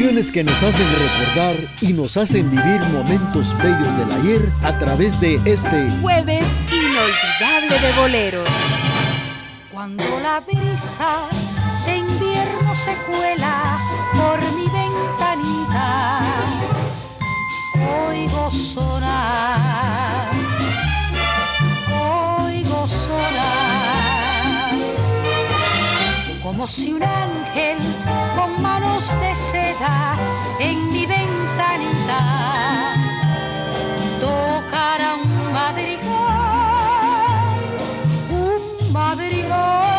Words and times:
Canciones 0.00 0.32
que 0.32 0.42
nos 0.42 0.62
hacen 0.62 0.86
recordar 0.98 1.56
y 1.82 1.92
nos 1.92 2.16
hacen 2.16 2.50
vivir 2.50 2.80
momentos 2.88 3.54
bellos 3.58 3.98
del 3.98 4.10
ayer 4.10 4.50
a 4.62 4.78
través 4.78 5.20
de 5.20 5.34
este 5.44 5.90
jueves 6.00 6.46
inolvidable 6.72 7.86
de 7.86 7.92
boleros. 8.00 8.48
Cuando 9.70 10.02
la 10.20 10.40
brisa 10.40 11.28
de 11.84 11.98
invierno 11.98 12.74
se 12.74 12.94
cuela 13.12 13.78
por 14.14 14.40
mi 14.54 14.64
ventanita, 14.72 16.20
oigo 18.08 18.50
sonar, 18.50 20.30
oigo 22.40 22.88
sonar, 22.88 23.69
como 26.50 26.66
si 26.66 26.92
un 26.92 27.00
ángel 27.00 27.78
con 28.34 28.60
manos 28.60 29.14
de 29.20 29.36
seda 29.36 30.16
en 30.58 30.90
mi 30.90 31.06
ventanita 31.06 32.20
tocará 34.18 35.14
un 35.14 35.52
madrigal, 35.52 36.10
un 38.30 38.92
madrigal. 38.92 39.89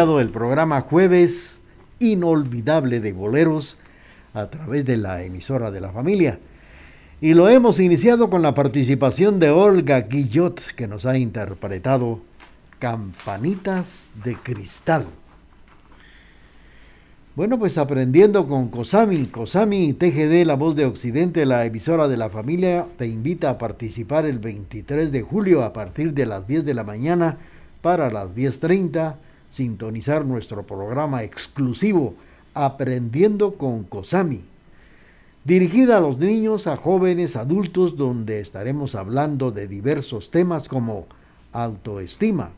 El 0.00 0.30
programa 0.30 0.80
Jueves 0.80 1.60
Inolvidable 1.98 3.00
de 3.00 3.12
Boleros 3.12 3.76
a 4.32 4.46
través 4.46 4.86
de 4.86 4.96
la 4.96 5.22
emisora 5.22 5.70
de 5.70 5.82
la 5.82 5.92
familia. 5.92 6.38
Y 7.20 7.34
lo 7.34 7.50
hemos 7.50 7.78
iniciado 7.78 8.30
con 8.30 8.40
la 8.40 8.54
participación 8.54 9.38
de 9.40 9.50
Olga 9.50 10.00
Guillot, 10.00 10.58
que 10.74 10.88
nos 10.88 11.04
ha 11.04 11.18
interpretado 11.18 12.20
Campanitas 12.78 14.08
de 14.24 14.36
Cristal. 14.36 15.04
Bueno, 17.36 17.58
pues 17.58 17.76
aprendiendo 17.76 18.48
con 18.48 18.70
Cosami, 18.70 19.26
Cosami 19.26 19.92
TGD, 19.92 20.46
la 20.46 20.56
voz 20.56 20.76
de 20.76 20.86
Occidente, 20.86 21.44
la 21.44 21.66
emisora 21.66 22.08
de 22.08 22.16
la 22.16 22.30
familia, 22.30 22.86
te 22.96 23.06
invita 23.06 23.50
a 23.50 23.58
participar 23.58 24.24
el 24.24 24.38
23 24.38 25.12
de 25.12 25.20
julio 25.20 25.62
a 25.62 25.74
partir 25.74 26.14
de 26.14 26.24
las 26.24 26.46
10 26.46 26.64
de 26.64 26.72
la 26.72 26.84
mañana 26.84 27.36
para 27.82 28.10
las 28.10 28.34
10.30, 28.34 29.16
sintonizar 29.50 30.24
nuestro 30.24 30.66
programa 30.66 31.22
exclusivo 31.22 32.14
Aprendiendo 32.52 33.54
con 33.54 33.84
Cosami, 33.84 34.42
dirigida 35.44 35.98
a 35.98 36.00
los 36.00 36.18
niños, 36.18 36.66
a 36.66 36.76
jóvenes, 36.76 37.36
adultos, 37.36 37.96
donde 37.96 38.40
estaremos 38.40 38.96
hablando 38.96 39.52
de 39.52 39.68
diversos 39.68 40.32
temas 40.32 40.68
como 40.68 41.06
autoestima, 41.52 42.50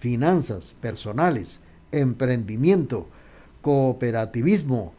finanzas 0.00 0.74
personales, 0.80 1.60
emprendimiento, 1.92 3.06
cooperativismo, 3.62 4.92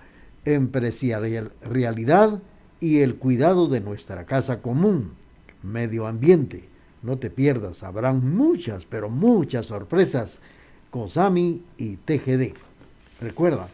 empresarialidad 0.45 2.39
y 2.79 2.99
el 2.99 3.15
cuidado 3.15 3.67
de 3.67 3.81
nuestra 3.81 4.25
casa 4.25 4.61
común, 4.61 5.11
medio 5.63 6.07
ambiente. 6.07 6.63
No 7.01 7.17
te 7.17 7.29
pierdas, 7.29 7.83
habrán 7.83 8.35
muchas, 8.35 8.85
pero 8.85 9.09
muchas 9.09 9.67
sorpresas. 9.67 10.39
COSAMI 10.89 11.61
y 11.77 11.95
TGD. 11.97 12.53
Recuerda, 13.21 13.67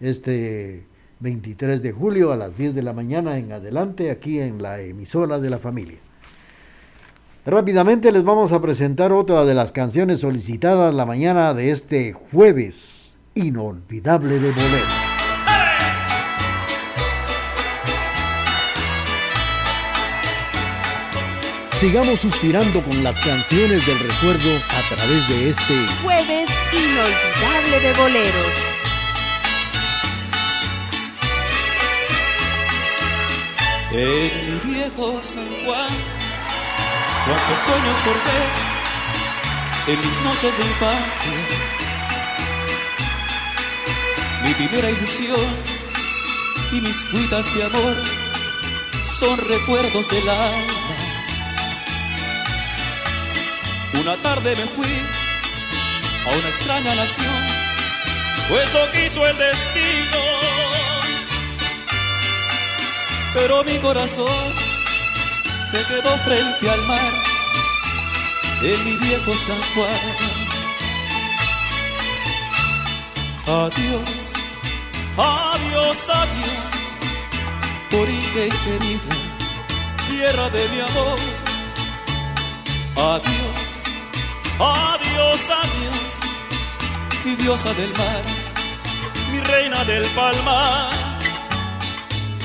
este 0.00 0.84
23 1.20 1.82
de 1.82 1.92
julio 1.92 2.32
a 2.32 2.36
las 2.36 2.56
10 2.56 2.74
de 2.74 2.82
la 2.82 2.92
mañana 2.92 3.38
en 3.38 3.52
adelante, 3.52 4.10
aquí 4.10 4.38
en 4.38 4.62
la 4.62 4.80
emisora 4.80 5.38
de 5.40 5.50
la 5.50 5.58
familia. 5.58 5.98
Rápidamente 7.44 8.12
les 8.12 8.24
vamos 8.24 8.52
a 8.52 8.60
presentar 8.60 9.12
otra 9.12 9.44
de 9.44 9.54
las 9.54 9.72
canciones 9.72 10.20
solicitadas 10.20 10.94
la 10.94 11.06
mañana 11.06 11.54
de 11.54 11.70
este 11.70 12.12
jueves 12.12 13.16
inolvidable 13.34 14.34
de 14.38 14.50
bolero. 14.50 15.07
Sigamos 21.78 22.18
suspirando 22.18 22.82
con 22.82 23.04
las 23.04 23.20
canciones 23.20 23.86
del 23.86 24.00
recuerdo 24.00 24.50
a 24.68 24.96
través 24.96 25.28
de 25.28 25.50
este 25.50 25.74
jueves 26.02 26.48
inolvidable 26.72 27.80
de 27.80 27.92
boleros. 27.92 28.54
En 33.92 34.54
mi 34.54 34.74
viejo 34.74 35.22
San 35.22 35.46
Juan, 35.64 35.92
cuántos 37.26 37.58
sueños 37.64 37.96
por 38.04 38.14
ver 38.24 38.50
en 39.86 40.04
mis 40.04 40.20
noches 40.22 40.58
de 40.58 40.64
infancia. 40.64 41.32
Mi 44.42 44.54
primera 44.54 44.90
ilusión 44.90 45.46
y 46.72 46.80
mis 46.80 47.04
cuitas 47.04 47.54
de 47.54 47.62
amor 47.62 47.94
son 49.20 49.38
recuerdos 49.38 50.08
del 50.08 50.28
alma. 50.28 50.97
Una 54.00 54.16
tarde 54.22 54.54
me 54.54 54.66
fui 54.66 54.94
a 56.24 56.30
una 56.30 56.48
extraña 56.48 56.94
nación, 56.94 57.42
pues 58.48 58.72
lo 58.72 58.90
quiso 58.92 59.26
el 59.26 59.36
destino. 59.36 60.20
Pero 63.34 63.64
mi 63.64 63.76
corazón 63.78 64.52
se 65.70 65.84
quedó 65.84 66.16
frente 66.18 66.70
al 66.70 66.82
mar 66.82 67.12
en 68.62 68.84
mi 68.84 68.96
viejo 68.98 69.36
San 69.36 69.60
Juan. 69.74 70.00
Adiós, 73.46 74.32
adiós, 75.16 76.08
adiós, 76.08 76.58
por 77.90 78.08
y 78.08 78.18
querida, 78.64 79.14
tierra 80.06 80.50
de 80.50 80.68
mi 80.68 80.80
amor. 80.80 81.18
Adiós 82.96 83.47
Adiós, 84.60 85.40
adiós, 85.62 86.14
mi 87.24 87.36
diosa 87.36 87.72
del 87.74 87.92
mar, 87.92 88.22
mi 89.30 89.40
reina 89.40 89.84
del 89.84 90.04
palmar. 90.16 91.18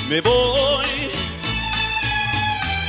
Me 0.10 0.21
voy, 0.21 1.12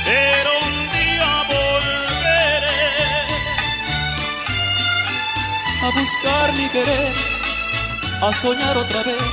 pero 0.05 0.49
un 0.67 0.75
día 0.91 1.43
volveré 1.49 2.81
a 5.81 5.89
buscar 5.99 6.53
mi 6.53 6.69
querer, 6.69 7.13
a 8.21 8.33
soñar 8.33 8.77
otra 8.77 9.03
vez 9.03 9.23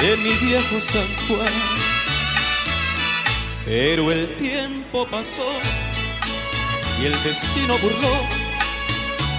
en 0.00 0.22
mi 0.22 0.34
viejo 0.46 0.80
San 0.80 1.08
Juan. 1.28 1.52
Pero 3.64 4.10
el 4.10 4.34
tiempo 4.36 5.06
pasó 5.06 5.48
y 7.00 7.06
el 7.06 7.22
destino 7.22 7.78
burló 7.78 8.37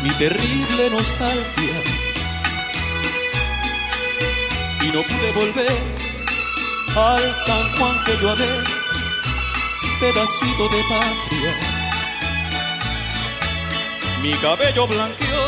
mi 0.03 0.09
terrible 0.11 0.89
nostalgia. 0.89 1.77
Y 4.81 4.87
no 4.91 5.03
pude 5.03 5.31
volver 5.33 5.81
al 6.95 7.33
San 7.33 7.77
Juan 7.77 8.03
que 8.05 8.17
yo 8.21 8.31
amé, 8.31 8.47
pedacito 9.99 10.69
de 10.69 10.83
patria. 10.89 11.53
Mi 14.21 14.33
cabello 14.35 14.87
blanqueó 14.87 15.43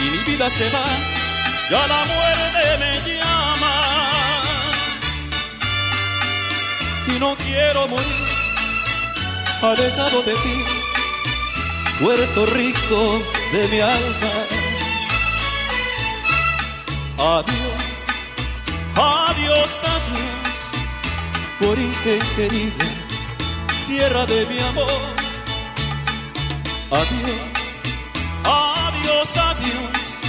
y 0.00 0.10
mi 0.10 0.18
vida 0.18 0.48
se 0.50 0.68
va, 0.70 0.86
ya 1.70 1.86
la 1.86 2.04
muerte 2.04 2.78
me 2.78 2.92
llama. 3.08 3.74
Y 7.08 7.18
no 7.18 7.36
quiero 7.36 7.88
morir 7.88 8.26
alejado 9.62 10.22
de 10.22 10.34
ti 10.34 10.75
Puerto 12.00 12.44
Rico 12.46 13.22
de 13.52 13.68
mi 13.68 13.80
alma. 13.80 14.32
Adiós, 17.18 17.82
adiós, 18.94 19.82
adiós, 19.84 20.56
por 21.58 21.78
Inque 21.78 22.18
querida, 22.36 22.84
tierra 23.86 24.26
de 24.26 24.44
mi 24.44 24.58
amor. 24.58 25.00
Adiós, 26.90 27.40
adiós, 28.44 29.36
adiós, 29.38 30.20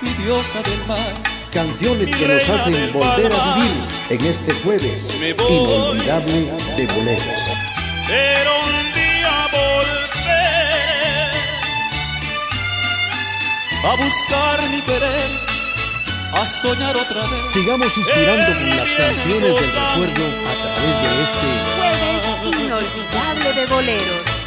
mi 0.00 0.10
diosa 0.14 0.60
del 0.62 0.84
mar. 0.88 1.14
Canciones 1.52 2.10
que 2.16 2.26
nos 2.26 2.48
hacen 2.48 2.92
volver 2.92 3.32
a 3.32 3.54
vivir 3.54 3.88
en 4.10 4.24
este 4.24 4.54
jueves 4.54 5.14
inolvidable 5.14 6.50
de 6.76 6.86
boleros. 6.86 7.50
A 13.82 13.96
buscar 13.96 14.70
mi 14.70 14.82
querer, 14.82 15.30
a 16.34 16.46
soñar 16.46 16.96
otra 16.96 17.22
vez. 17.22 17.50
Sigamos 17.50 17.92
suspirando 17.92 18.58
con 18.58 18.70
las 18.76 18.88
canciones 18.92 19.42
del 19.42 19.72
recuerdo 19.72 20.24
a 20.48 20.54
través 20.60 20.96
de 21.02 21.10
este 21.24 21.48
jueves 21.76 22.64
inolvidable 22.64 23.52
de 23.54 23.66
boleros. 23.66 24.40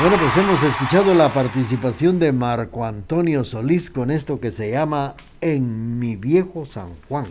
Bueno, 0.00 0.16
pues 0.18 0.36
hemos 0.36 0.62
escuchado 0.62 1.14
la 1.14 1.32
participación 1.32 2.18
de 2.18 2.32
Marco 2.32 2.84
Antonio 2.84 3.44
Solís 3.44 3.90
con 3.90 4.10
esto 4.10 4.40
que 4.40 4.50
se 4.50 4.70
llama 4.70 5.14
En 5.40 5.98
mi 5.98 6.16
viejo 6.16 6.66
San 6.66 6.90
Juan, 7.08 7.26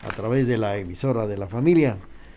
a 0.00 0.08
través 0.08 0.46
de 0.46 0.56
la 0.56 0.76
emisora 0.76 1.26
de 1.26 1.36
la 1.36 1.48
familia. 1.48 1.96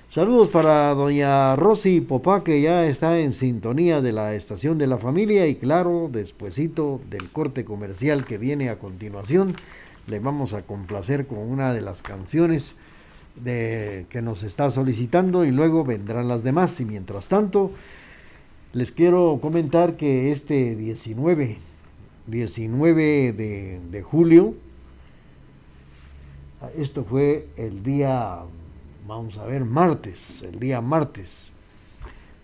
Saludos 0.10 0.48
para 0.48 0.94
doña 0.94 1.58
Rosy 1.58 2.00
Popá, 2.00 2.42
que 2.42 2.62
ya 2.62 2.86
está 2.86 3.20
en 3.20 3.34
sintonía 3.34 4.02
de 4.02 4.14
la 4.14 4.34
estación 4.34 4.78
de 4.78 4.88
la 4.88 4.98
familia 4.98 5.46
y 5.48 5.56
claro, 5.56 6.10
despuesito 6.10 7.02
del 7.10 7.30
corte 7.32 7.66
comercial 7.66 8.24
que 8.24 8.38
viene 8.38 8.70
a 8.70 8.80
continuación, 8.80 9.56
le 10.08 10.20
vamos 10.20 10.54
a 10.54 10.62
complacer 10.62 11.28
con 11.28 11.40
una 11.40 11.74
de 11.74 11.82
las 11.82 12.02
canciones 12.02 12.76
que 13.44 14.22
nos 14.24 14.44
está 14.44 14.72
solicitando 14.72 15.44
y 15.44 15.52
luego 15.52 15.84
vendrán 15.84 16.30
las 16.30 16.44
demás. 16.44 16.80
Y 16.80 16.86
mientras 16.86 17.28
tanto, 17.28 17.72
les 18.72 18.94
quiero 18.94 19.40
comentar 19.42 19.98
que 19.98 20.32
este 20.32 20.78
19, 20.78 21.58
19 22.28 23.34
de, 23.34 23.80
de 23.92 24.02
julio, 24.02 24.54
esto 26.78 27.04
fue 27.04 27.48
el 27.58 27.84
día 27.84 28.40
vamos 29.08 29.38
a 29.38 29.46
ver, 29.46 29.66
martes, 29.66 30.42
el 30.42 30.60
día 30.60 30.82
martes, 30.82 31.52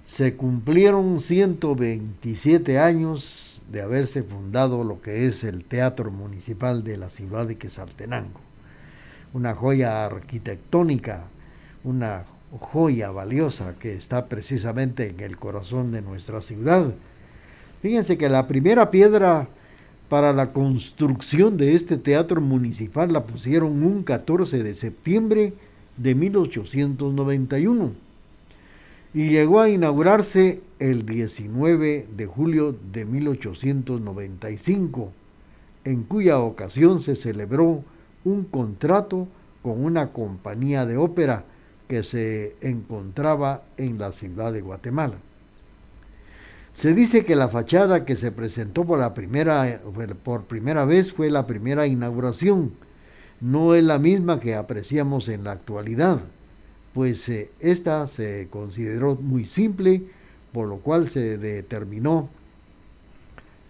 se 0.06 0.36
cumplieron 0.36 1.20
127 1.20 2.78
años 2.78 3.64
de 3.72 3.82
haberse 3.82 4.24
fundado 4.24 4.84
lo 4.84 5.02
que 5.02 5.26
es 5.26 5.44
el 5.44 5.64
Teatro 5.64 6.12
Municipal 6.12 6.84
de 6.84 6.98
la 6.98 7.10
ciudad 7.10 7.48
de 7.48 7.58
Quesaltenango. 7.58 8.40
Una 9.34 9.56
joya 9.56 10.06
arquitectónica, 10.06 11.24
una 11.84 12.26
joya 12.60 13.12
valiosa 13.12 13.76
que 13.80 13.96
está 13.96 14.26
precisamente 14.26 15.08
en 15.08 15.22
el 15.22 15.38
corazón 15.38 15.92
de 15.92 16.02
nuestra 16.02 16.42
ciudad. 16.42 16.94
Fíjense 17.82 18.18
que 18.18 18.30
la 18.30 18.48
primera 18.48 18.92
piedra 18.92 19.48
para 20.10 20.34
la 20.34 20.52
construcción 20.52 21.56
de 21.56 21.74
este 21.74 21.96
teatro 21.96 22.42
municipal 22.42 23.14
la 23.14 23.24
pusieron 23.24 23.84
un 23.84 24.04
14 24.04 24.62
de 24.62 24.76
septiembre 24.76 25.54
de 25.98 26.16
1891 26.16 27.92
y 29.14 29.30
llegó 29.30 29.60
a 29.60 29.70
inaugurarse 29.70 30.62
el 30.80 31.06
19 31.06 32.08
de 32.16 32.26
julio 32.26 32.76
de 32.94 33.06
1895, 33.06 35.12
en 35.84 36.04
cuya 36.04 36.40
ocasión 36.40 37.00
se 37.00 37.16
celebró 37.16 37.84
un 38.24 38.46
contrato 38.46 39.28
con 39.62 39.84
una 39.84 40.12
compañía 40.12 40.86
de 40.86 40.98
ópera 40.98 41.44
que 41.88 42.04
se 42.04 42.56
encontraba 42.62 43.64
en 43.78 44.00
la 44.00 44.12
ciudad 44.14 44.54
de 44.54 44.62
Guatemala. 44.62 45.18
Se 46.74 46.94
dice 46.94 47.26
que 47.26 47.36
la 47.36 47.50
fachada 47.50 48.06
que 48.06 48.16
se 48.16 48.32
presentó 48.32 48.86
por, 48.86 49.14
primera, 49.14 49.82
por 50.24 50.46
primera 50.46 50.86
vez 50.86 51.12
fue 51.12 51.30
la 51.30 51.46
primera 51.46 51.86
inauguración, 51.86 52.72
no 53.42 53.74
es 53.74 53.84
la 53.84 53.98
misma 53.98 54.40
que 54.40 54.54
apreciamos 54.56 55.28
en 55.28 55.44
la 55.44 55.52
actualidad, 55.54 56.22
pues 56.94 57.28
eh, 57.28 57.50
esta 57.60 58.06
se 58.06 58.48
consideró 58.50 59.16
muy 59.16 59.46
simple, 59.46 60.04
por 60.54 60.68
lo 60.68 60.78
cual 60.78 61.10
se 61.10 61.38
determinó 61.40 62.30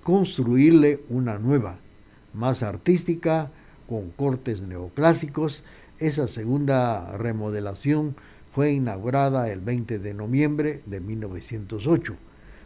construirle 0.04 1.00
una 1.10 1.40
nueva, 1.40 1.78
más 2.34 2.64
artística, 2.64 3.50
con 3.88 4.10
cortes 4.10 4.62
neoclásicos. 4.62 5.64
Esa 6.00 6.28
segunda 6.28 7.16
remodelación 7.18 8.16
fue 8.54 8.74
inaugurada 8.74 9.50
el 9.50 9.62
20 9.62 10.00
de 10.00 10.14
noviembre 10.14 10.82
de 10.86 11.00
1908, 11.00 12.16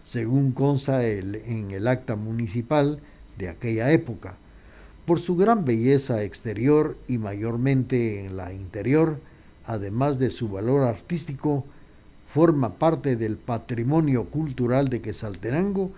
según 0.03 0.53
consta 0.53 1.05
en 1.05 1.71
el 1.71 1.87
acta 1.87 2.15
municipal 2.15 2.99
de 3.37 3.49
aquella 3.49 3.91
época 3.91 4.37
por 5.05 5.19
su 5.19 5.35
gran 5.35 5.65
belleza 5.65 6.23
exterior 6.23 6.97
y 7.07 7.17
mayormente 7.17 8.25
en 8.25 8.37
la 8.37 8.53
interior, 8.53 9.19
además 9.65 10.19
de 10.19 10.29
su 10.29 10.49
valor 10.49 10.83
artístico, 10.83 11.63
forma 12.33 12.73
parte 12.73 13.15
del 13.15 13.37
patrimonio 13.37 14.25
cultural 14.25 14.89
de 14.89 15.01
Quesaltenango 15.01 15.91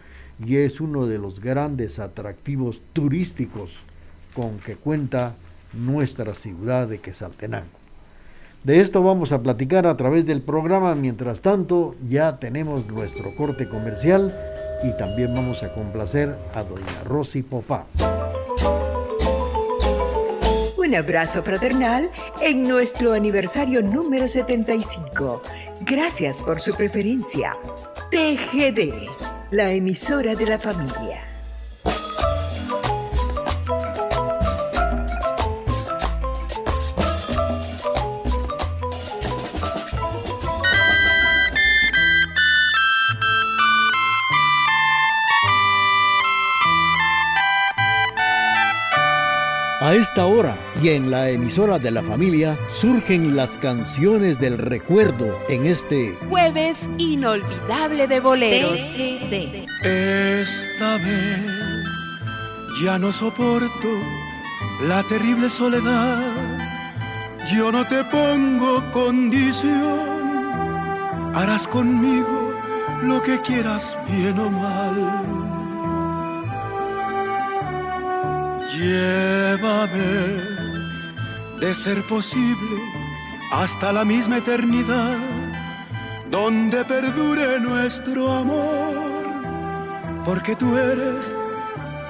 y 0.45 0.57
es 0.57 0.79
uno 0.79 1.07
de 1.07 1.17
los 1.17 1.39
grandes 1.39 1.99
atractivos 1.99 2.81
turísticos 2.93 3.77
con 4.35 4.59
que 4.59 4.75
cuenta 4.75 5.35
nuestra 5.73 6.35
ciudad 6.35 6.87
de 6.87 6.99
Quesaltenango. 6.99 7.65
De 8.63 8.81
esto 8.81 9.01
vamos 9.01 9.31
a 9.31 9.41
platicar 9.41 9.87
a 9.87 9.95
través 9.95 10.25
del 10.25 10.41
programa. 10.41 10.93
Mientras 10.93 11.41
tanto, 11.41 11.95
ya 12.07 12.37
tenemos 12.37 12.85
nuestro 12.87 13.35
corte 13.35 13.69
comercial 13.69 14.35
y 14.83 14.95
también 14.97 15.33
vamos 15.33 15.63
a 15.63 15.73
complacer 15.73 16.35
a 16.53 16.63
doña 16.63 17.03
Rosy 17.05 17.43
Popá. 17.43 17.85
Un 20.77 20.95
abrazo 20.95 21.43
fraternal 21.43 22.09
en 22.41 22.67
nuestro 22.67 23.13
aniversario 23.13 23.81
número 23.81 24.27
75. 24.27 25.41
Gracias 25.81 26.41
por 26.41 26.61
su 26.61 26.73
preferencia. 26.75 27.55
TGD, 28.09 29.09
la 29.51 29.71
emisora 29.71 30.33
de 30.35 30.45
la 30.45 30.57
familia. 30.57 31.26
Esta 50.17 50.25
hora 50.25 50.57
y 50.81 50.89
en 50.89 51.11
la 51.11 51.29
emisora 51.29 51.77
de 51.77 51.91
la 51.91 52.01
familia 52.01 52.57
surgen 52.69 53.35
las 53.35 53.55
canciones 53.59 54.39
del 54.39 54.57
recuerdo 54.57 55.37
en 55.47 55.67
este 55.67 56.17
jueves 56.27 56.89
inolvidable 56.97 58.07
de 58.07 58.19
boleros. 58.19 58.81
Esta 59.83 60.95
vez 60.95 61.45
ya 62.83 62.97
no 62.97 63.13
soporto 63.13 63.89
la 64.87 65.03
terrible 65.03 65.51
soledad. 65.51 66.19
Yo 67.55 67.71
no 67.71 67.87
te 67.87 68.03
pongo 68.05 68.89
condición. 68.89 69.99
Harás 71.35 71.67
conmigo 71.67 72.55
lo 73.03 73.21
que 73.21 73.39
quieras, 73.41 73.95
bien 74.09 74.39
o 74.39 74.49
mal 74.49 75.56
Llévame, 78.71 80.41
de 81.59 81.73
ser 81.73 82.05
posible, 82.07 82.77
hasta 83.51 83.93
la 83.93 84.03
misma 84.03 84.37
eternidad, 84.37 85.17
donde 86.29 86.83
perdure 86.85 87.59
nuestro 87.59 88.31
amor, 88.31 88.95
porque 90.25 90.55
tú 90.55 90.77
eres 90.77 91.35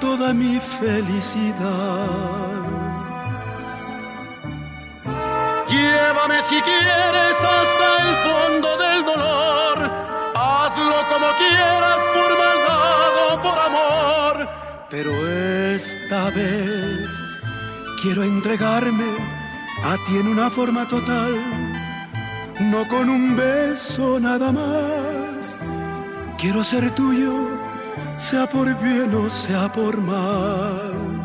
toda 0.00 0.34
mi 0.34 0.58
felicidad. 0.80 2.08
Llévame 5.68 6.42
si 6.42 6.60
quieres 6.60 7.36
hasta 7.56 7.86
el 8.02 8.16
fondo 8.26 8.76
del 8.78 9.04
dolor, 9.04 9.90
hazlo 10.34 10.96
como 11.08 11.28
quieras 11.36 12.00
por 12.14 12.30
maldad 12.38 13.42
por 13.42 13.58
amor, 13.58 14.17
pero 14.90 15.10
esta 15.28 16.30
vez 16.30 17.10
quiero 18.00 18.22
entregarme 18.22 19.16
a 19.84 19.96
ti 20.06 20.16
en 20.16 20.28
una 20.28 20.48
forma 20.48 20.88
total, 20.88 21.38
no 22.60 22.88
con 22.88 23.10
un 23.10 23.36
beso 23.36 24.18
nada 24.18 24.50
más. 24.50 25.58
Quiero 26.38 26.64
ser 26.64 26.90
tuyo, 26.94 27.48
sea 28.16 28.48
por 28.48 28.74
bien 28.82 29.14
o 29.14 29.28
sea 29.28 29.70
por 29.70 29.98
mal. 29.98 31.17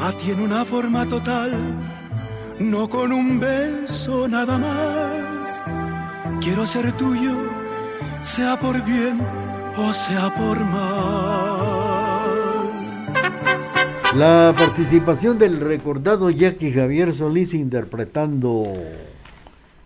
A 0.00 0.12
ti 0.12 0.30
en 0.30 0.40
una 0.40 0.64
forma 0.64 1.06
total, 1.06 1.52
no 2.58 2.88
con 2.88 3.12
un 3.12 3.38
beso 3.38 4.26
nada 4.28 4.56
más. 4.56 5.62
Quiero 6.40 6.66
ser 6.66 6.92
tuyo, 6.92 7.32
sea 8.22 8.58
por 8.58 8.82
bien 8.84 9.20
o 9.76 9.92
sea 9.92 10.32
por 10.34 10.58
mal. 10.60 11.08
La 14.16 14.54
participación 14.56 15.38
del 15.38 15.60
recordado 15.60 16.30
Jackie 16.30 16.72
Javier 16.72 17.14
Solís 17.14 17.52
interpretando 17.52 18.64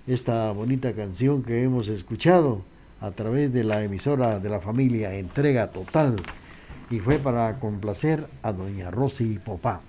esta 0.06 0.52
bonita 0.52 0.92
canción 0.94 1.42
que 1.42 1.64
hemos 1.64 1.88
escuchado 1.88 2.62
a 3.02 3.10
través 3.10 3.52
de 3.52 3.64
la 3.64 3.82
emisora 3.82 4.38
de 4.38 4.48
la 4.48 4.60
familia 4.60 5.14
Entrega 5.14 5.72
Total 5.72 6.16
y 6.88 7.00
fue 7.00 7.18
para 7.18 7.58
complacer 7.58 8.26
a 8.42 8.52
doña 8.52 8.90
Rosy 8.90 9.40
Popá. 9.44 9.80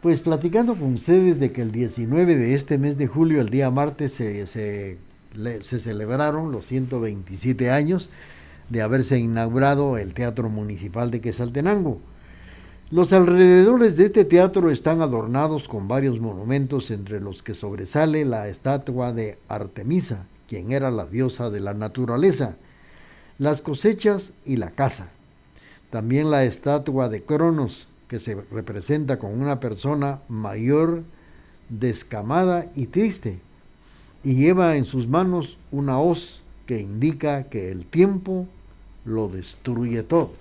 Pues 0.00 0.22
platicando 0.22 0.74
con 0.74 0.94
ustedes 0.94 1.38
de 1.38 1.52
que 1.52 1.60
el 1.60 1.72
19 1.72 2.36
de 2.36 2.54
este 2.54 2.78
mes 2.78 2.96
de 2.96 3.06
julio, 3.06 3.42
el 3.42 3.50
día 3.50 3.70
martes, 3.70 4.14
se, 4.14 4.46
se, 4.46 4.96
se 5.60 5.80
celebraron 5.80 6.52
los 6.52 6.66
127 6.66 7.70
años 7.70 8.08
de 8.70 8.80
haberse 8.80 9.18
inaugurado 9.18 9.98
el 9.98 10.14
Teatro 10.14 10.48
Municipal 10.48 11.10
de 11.10 11.20
Quesaltenango. 11.20 12.00
Los 12.90 13.12
alrededores 13.12 13.96
de 13.96 14.06
este 14.06 14.24
teatro 14.24 14.70
están 14.70 15.02
adornados 15.02 15.68
con 15.68 15.86
varios 15.86 16.18
monumentos 16.18 16.90
entre 16.90 17.20
los 17.20 17.42
que 17.42 17.54
sobresale 17.54 18.24
la 18.24 18.48
estatua 18.48 19.12
de 19.12 19.38
Artemisa, 19.48 20.26
quien 20.50 20.72
era 20.72 20.90
la 20.90 21.06
diosa 21.06 21.48
de 21.48 21.60
la 21.60 21.74
naturaleza, 21.74 22.56
las 23.38 23.62
cosechas 23.62 24.32
y 24.44 24.56
la 24.56 24.72
caza. 24.72 25.12
También 25.90 26.28
la 26.28 26.42
estatua 26.42 27.08
de 27.08 27.22
Cronos, 27.22 27.86
que 28.08 28.18
se 28.18 28.34
representa 28.50 29.20
con 29.20 29.40
una 29.40 29.60
persona 29.60 30.22
mayor, 30.28 31.04
descamada 31.68 32.66
y 32.74 32.86
triste, 32.86 33.38
y 34.24 34.34
lleva 34.34 34.76
en 34.76 34.82
sus 34.84 35.06
manos 35.06 35.56
una 35.70 36.00
hoz 36.00 36.42
que 36.66 36.80
indica 36.80 37.44
que 37.44 37.70
el 37.70 37.86
tiempo 37.86 38.48
lo 39.04 39.28
destruye 39.28 40.02
todo. 40.02 40.32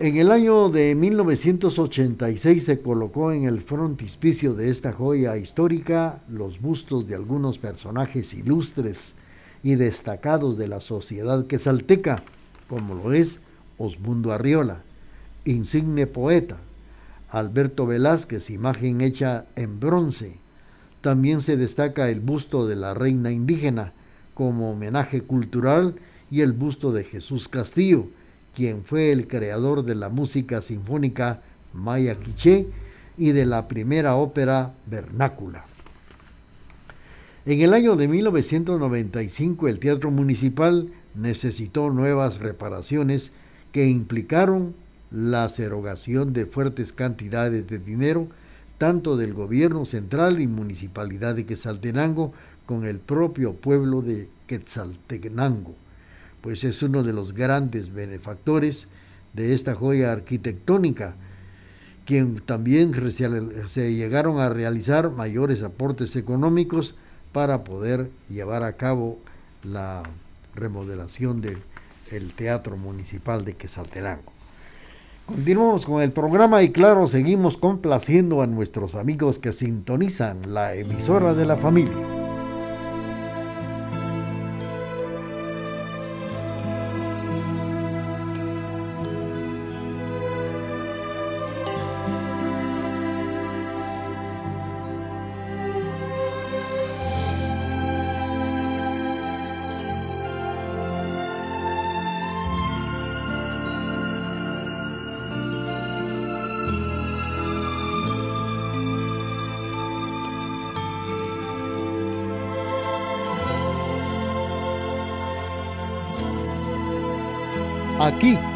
En 0.00 0.16
el 0.16 0.30
año 0.30 0.68
de 0.68 0.94
1986 0.94 2.64
se 2.64 2.80
colocó 2.80 3.32
en 3.32 3.46
el 3.46 3.60
frontispicio 3.60 4.54
de 4.54 4.70
esta 4.70 4.92
joya 4.92 5.36
histórica 5.36 6.20
los 6.28 6.60
bustos 6.60 7.08
de 7.08 7.16
algunos 7.16 7.58
personajes 7.58 8.32
ilustres 8.32 9.14
y 9.64 9.74
destacados 9.74 10.56
de 10.56 10.68
la 10.68 10.80
sociedad 10.80 11.48
quesalteca, 11.48 12.22
como 12.68 12.94
lo 12.94 13.12
es 13.12 13.40
Osmundo 13.76 14.30
Arriola, 14.30 14.82
insigne 15.44 16.06
poeta, 16.06 16.58
Alberto 17.28 17.84
Velázquez, 17.84 18.50
imagen 18.50 19.00
hecha 19.00 19.46
en 19.56 19.80
bronce. 19.80 20.36
También 21.00 21.42
se 21.42 21.56
destaca 21.56 22.08
el 22.08 22.20
busto 22.20 22.68
de 22.68 22.76
la 22.76 22.94
reina 22.94 23.32
indígena 23.32 23.94
como 24.34 24.70
homenaje 24.70 25.22
cultural 25.22 25.96
y 26.30 26.42
el 26.42 26.52
busto 26.52 26.92
de 26.92 27.02
Jesús 27.02 27.48
Castillo, 27.48 28.06
quien 28.58 28.82
fue 28.82 29.12
el 29.12 29.28
creador 29.28 29.84
de 29.84 29.94
la 29.94 30.08
música 30.08 30.60
sinfónica 30.60 31.42
Maya 31.72 32.16
Quiché 32.16 32.66
y 33.16 33.30
de 33.30 33.46
la 33.46 33.68
primera 33.68 34.16
ópera 34.16 34.74
vernácula. 34.86 35.64
En 37.46 37.60
el 37.60 37.72
año 37.72 37.94
de 37.94 38.08
1995 38.08 39.68
el 39.68 39.78
Teatro 39.78 40.10
Municipal 40.10 40.88
necesitó 41.14 41.90
nuevas 41.90 42.40
reparaciones 42.40 43.30
que 43.70 43.86
implicaron 43.86 44.74
la 45.12 45.48
erogación 45.56 46.32
de 46.32 46.46
fuertes 46.46 46.92
cantidades 46.92 47.68
de 47.68 47.78
dinero 47.78 48.26
tanto 48.76 49.16
del 49.16 49.34
gobierno 49.34 49.86
central 49.86 50.40
y 50.40 50.48
municipalidad 50.48 51.36
de 51.36 51.46
Quetzaltenango 51.46 52.32
con 52.66 52.84
el 52.84 52.98
propio 52.98 53.54
pueblo 53.54 54.02
de 54.02 54.28
Quetzaltenango, 54.48 55.76
pues 56.40 56.64
es 56.64 56.82
uno 56.82 57.02
de 57.02 57.12
los 57.12 57.32
grandes 57.32 57.92
benefactores 57.92 58.88
de 59.32 59.54
esta 59.54 59.74
joya 59.74 60.12
arquitectónica, 60.12 61.16
quien 62.04 62.40
también 62.40 62.92
se 63.66 63.94
llegaron 63.94 64.40
a 64.40 64.48
realizar 64.48 65.10
mayores 65.10 65.62
aportes 65.62 66.16
económicos 66.16 66.94
para 67.32 67.64
poder 67.64 68.10
llevar 68.30 68.62
a 68.62 68.72
cabo 68.74 69.18
la 69.62 70.02
remodelación 70.54 71.40
del 71.40 71.58
Teatro 72.34 72.76
Municipal 72.76 73.44
de 73.44 73.54
Quesalterango. 73.54 74.32
Continuamos 75.26 75.84
con 75.84 76.00
el 76.00 76.10
programa 76.10 76.62
y 76.62 76.72
claro, 76.72 77.06
seguimos 77.06 77.58
complaciendo 77.58 78.40
a 78.40 78.46
nuestros 78.46 78.94
amigos 78.94 79.38
que 79.38 79.52
sintonizan 79.52 80.54
la 80.54 80.74
emisora 80.74 81.34
de 81.34 81.44
la 81.44 81.56
familia. 81.56 82.17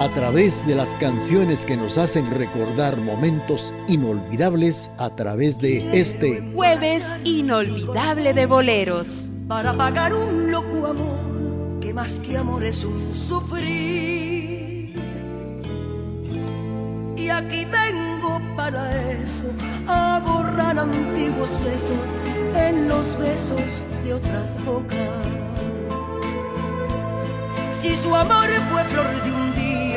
A 0.03 0.09
través 0.09 0.67
de 0.67 0.75
las 0.75 0.97
canciones 0.97 1.65
que 1.65 1.77
nos 1.77 1.97
hacen 1.97 2.29
recordar 2.33 2.97
momentos 2.97 3.73
inolvidables 3.87 4.91
a 4.99 5.15
través 5.15 5.61
de 5.61 6.01
este 6.01 6.43
jueves 6.57 7.05
inolvidable 7.23 8.35
de 8.35 8.47
boleros. 8.47 9.31
Para 9.47 9.73
pagar 9.75 10.13
un 10.13 10.51
loco 10.51 10.89
amor 10.89 11.79
que 11.81 11.95
más 11.95 12.19
que 12.19 12.37
amor 12.37 12.65
es 12.65 12.85
un 12.85 13.15
sufrir. 13.15 14.93
Y 17.17 17.29
aquí 17.29 17.65
vengo 17.65 18.41
para 18.57 19.13
eso, 19.13 19.47
a 19.87 20.21
borrar 20.27 20.81
antiguos 20.81 21.51
besos 21.63 22.09
en 22.57 22.89
los 22.89 23.17
besos 23.19 23.87
de 24.05 24.15
otras 24.15 24.53
bocas 24.65 25.43
si 27.83 27.97
su 27.97 28.15
amor 28.15 28.49
fue 28.71 28.85
flor 28.85 29.25
de 29.25 29.33
un 29.33 29.42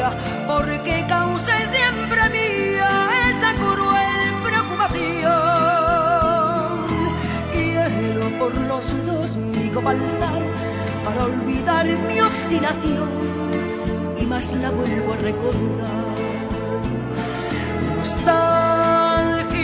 día, 0.09 0.45
porque 0.47 1.05
causé 1.07 1.67
siempre 1.71 2.29
mía 2.29 3.09
esa 3.29 3.53
cruel 3.53 4.33
preocupación. 4.43 5.31
Quiero 7.53 8.29
por 8.39 8.53
los 8.53 9.05
dos 9.05 9.35
mi 9.35 9.69
copaltar 9.69 10.41
para 11.03 11.25
olvidar 11.25 11.85
mi 11.85 12.19
obstinación 12.21 13.09
y 14.19 14.25
más 14.25 14.51
la 14.53 14.71
vuelvo 14.71 15.13
a 15.13 15.17
recordar. 15.17 16.15
Nostalgias 17.95 19.55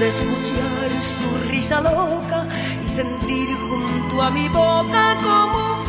de 0.00 0.08
escuchar 0.08 0.90
su 1.02 1.50
risa 1.50 1.80
loca 1.80 2.46
y 2.84 2.88
sentir 2.88 3.48
junto 3.68 4.22
a 4.22 4.30
mi 4.30 4.48
boca 4.48 5.16
como 5.22 5.83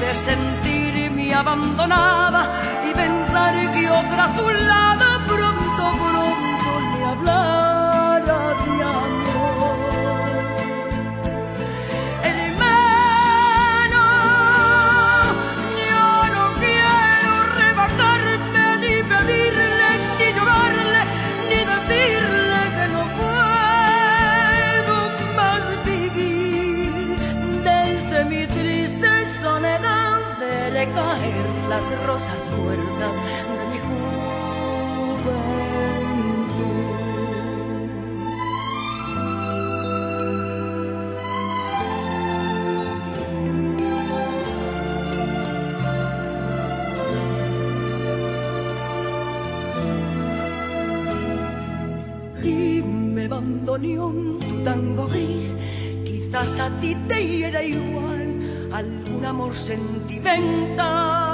de 0.00 0.10
sentirme 0.14 1.34
abandonada 1.34 2.42
y 2.88 2.90
pensar 2.94 3.54
que 3.72 3.90
otra 3.90 4.24
a 4.24 4.36
su 4.36 4.48
lado 4.48 5.08
pronto, 5.26 5.84
pronto 6.06 6.70
le 6.92 7.04
hablara 7.04 7.77
las 31.78 32.06
rosas 32.06 32.44
muertas 32.58 33.14
de 33.56 33.64
mi 33.70 33.78
juventud. 33.78 34.08
Bandoneón, 53.28 54.38
tu 54.40 54.62
tango 54.62 55.06
gris, 55.06 55.54
quizás 56.04 56.58
a 56.58 56.70
ti 56.80 56.96
te 57.06 57.24
hiera 57.24 57.62
igual 57.62 58.40
algún 58.72 59.24
amor 59.24 59.54
sentimental 59.54 61.27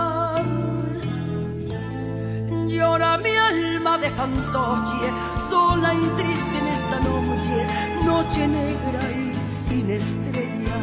de 3.99 4.11
fantoche, 4.11 5.13
sola 5.49 5.95
y 5.95 6.07
triste 6.17 6.59
en 6.59 6.67
esta 6.67 6.99
noche, 6.99 7.67
noche 8.05 8.49
negra 8.49 9.01
y 9.13 9.33
sin 9.49 9.89
estrellas. 9.89 10.75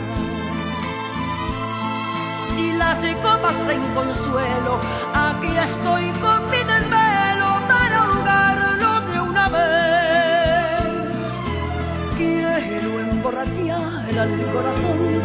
Si 2.56 2.72
las 2.74 2.98
copas 3.22 3.58
traen 3.66 3.86
consuelo, 3.94 4.80
aquí 5.14 5.58
estoy 5.58 6.10
con 6.22 6.50
mi 6.52 6.58
desvelo 6.58 7.50
para 7.68 7.98
ahogarlo 8.06 9.02
de 9.12 9.20
una 9.20 9.50
vez. 9.50 10.94
Quiero 12.18 13.00
emborrachar 13.00 14.20
al 14.20 14.46
corazón 14.54 15.22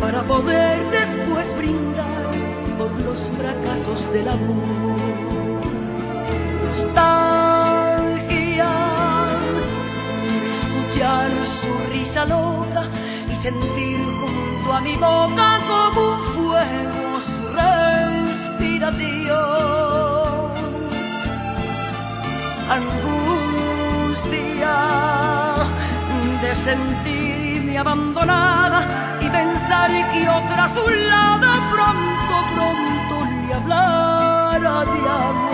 para 0.00 0.22
poder 0.22 0.90
después 0.90 1.56
brindar 1.56 2.30
por 2.78 2.90
los 3.00 3.18
fracasos 3.38 4.12
del 4.12 4.28
amor 4.28 5.03
nostalgia 6.74 8.72
escuchar 10.54 11.30
su 11.46 11.70
risa 11.92 12.24
loca 12.24 12.82
y 13.30 13.36
sentir 13.36 14.00
junto 14.20 14.72
a 14.72 14.80
mi 14.80 14.96
boca 14.96 15.60
como 15.68 16.00
un 16.14 16.20
fuego 16.34 17.20
su 17.20 17.42
respiración. 17.62 19.04
Angustia 22.76 24.34
de 26.42 26.50
sentirme 26.56 27.78
abandonada 27.78 28.80
y 29.20 29.28
pensar 29.28 29.90
que 30.12 30.28
otra 30.28 30.64
a 30.64 30.68
su 30.68 30.88
lado 30.88 31.48
pronto, 31.70 32.34
pronto 32.54 33.14
le 33.46 33.54
hablara 33.54 34.84
de 34.84 35.00
amor. 35.08 35.53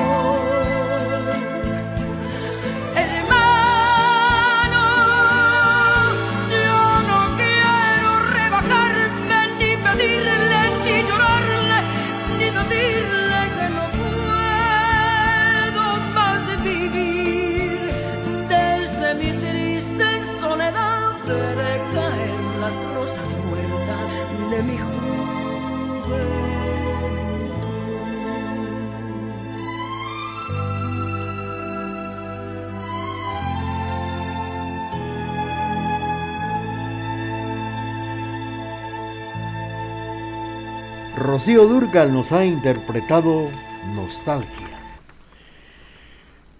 Rocío 41.40 41.66
Durcal 41.66 42.12
nos 42.12 42.32
ha 42.32 42.44
interpretado 42.44 43.48
Nostalgia. 43.94 44.68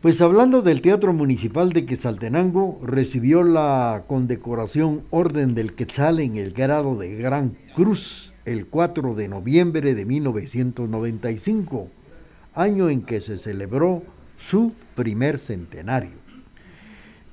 Pues 0.01 0.23
hablando 0.23 0.63
del 0.63 0.81
Teatro 0.81 1.13
Municipal 1.13 1.75
de 1.75 1.85
Quetzaltenango, 1.85 2.81
recibió 2.83 3.43
la 3.43 4.05
condecoración 4.07 5.03
Orden 5.11 5.55
del 5.55 5.75
Quetzal 5.75 6.19
en 6.21 6.37
el 6.37 6.53
grado 6.53 6.97
de 6.97 7.15
Gran 7.15 7.59
Cruz 7.75 8.33
el 8.47 8.69
4 8.69 9.15
de 9.15 9.29
noviembre 9.29 9.95
de 9.95 10.07
1995, 10.07 11.89
año 12.55 12.89
en 12.89 13.03
que 13.03 13.21
se 13.21 13.37
celebró 13.37 14.03
su 14.39 14.73
primer 14.95 15.37
centenario. 15.37 16.17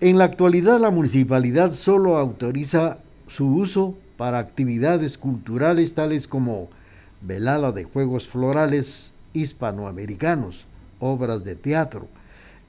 En 0.01 0.17
la 0.17 0.25
actualidad 0.25 0.81
la 0.81 0.91
municipalidad 0.91 1.75
solo 1.75 2.17
autoriza 2.17 2.97
su 3.29 3.47
uso 3.55 3.95
para 4.17 4.39
actividades 4.39 5.17
culturales 5.17 5.93
tales 5.93 6.27
como 6.27 6.75
velada 7.21 7.71
de 7.71 7.83
juegos 7.83 8.27
florales 8.27 9.13
hispanoamericanos, 9.33 10.65
obras 10.99 11.43
de 11.43 11.55
teatro, 11.55 12.07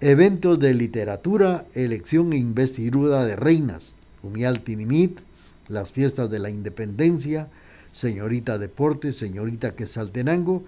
eventos 0.00 0.58
de 0.58 0.74
literatura, 0.74 1.66
elección 1.74 2.32
e 2.32 2.36
investidura 2.36 3.24
de 3.24 3.36
reinas, 3.36 3.94
Umial 4.22 4.60
Tinimit, 4.60 5.20
las 5.68 5.92
fiestas 5.92 6.30
de 6.30 6.38
la 6.38 6.50
independencia, 6.50 7.48
Señorita 7.92 8.58
Deportes, 8.58 9.16
Señorita 9.16 9.74
Quesaltenango, 9.74 10.62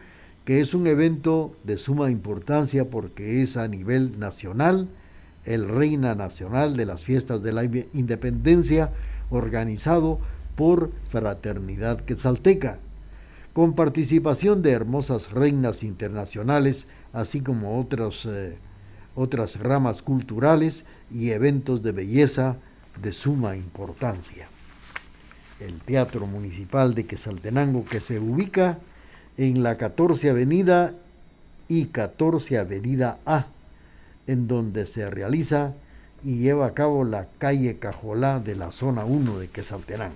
que 0.44 0.60
es 0.60 0.74
un 0.74 0.86
evento 0.86 1.54
de 1.64 1.78
suma 1.78 2.10
importancia 2.10 2.88
porque 2.88 3.42
es 3.42 3.56
a 3.56 3.68
nivel 3.68 4.18
nacional, 4.18 4.88
el 5.44 5.68
Reina 5.68 6.14
Nacional 6.14 6.76
de 6.76 6.86
las 6.86 7.04
Fiestas 7.04 7.42
de 7.42 7.52
la 7.52 7.64
Independencia, 7.64 8.90
organizado 9.30 10.18
por 10.56 10.90
Fraternidad 11.08 12.00
Quetzalteca, 12.00 12.78
con 13.52 13.74
participación 13.74 14.62
de 14.62 14.72
hermosas 14.72 15.32
reinas 15.32 15.82
internacionales, 15.82 16.86
así 17.12 17.40
como 17.40 17.86
eh, 18.26 18.56
otras 19.14 19.60
ramas 19.60 20.02
culturales 20.02 20.84
y 21.12 21.30
eventos 21.30 21.82
de 21.82 21.92
belleza 21.92 22.56
de 23.02 23.12
suma 23.12 23.56
importancia. 23.56 24.48
El 25.58 25.80
Teatro 25.80 26.26
Municipal 26.26 26.94
de 26.94 27.04
Quesaltenango, 27.04 27.84
que 27.84 28.00
se 28.00 28.18
ubica 28.18 28.78
en 29.36 29.62
la 29.62 29.76
14 29.76 30.30
Avenida 30.30 30.94
y 31.68 31.86
14 31.86 32.58
Avenida 32.58 33.18
A, 33.26 33.46
en 34.26 34.48
donde 34.48 34.86
se 34.86 35.10
realiza 35.10 35.74
y 36.22 36.36
lleva 36.36 36.66
a 36.66 36.74
cabo 36.74 37.04
la 37.04 37.26
calle 37.38 37.78
Cajolá 37.78 38.38
de 38.40 38.54
la 38.54 38.72
zona 38.72 39.04
1 39.04 39.38
de 39.38 39.48
Quesaltenango. 39.48 40.14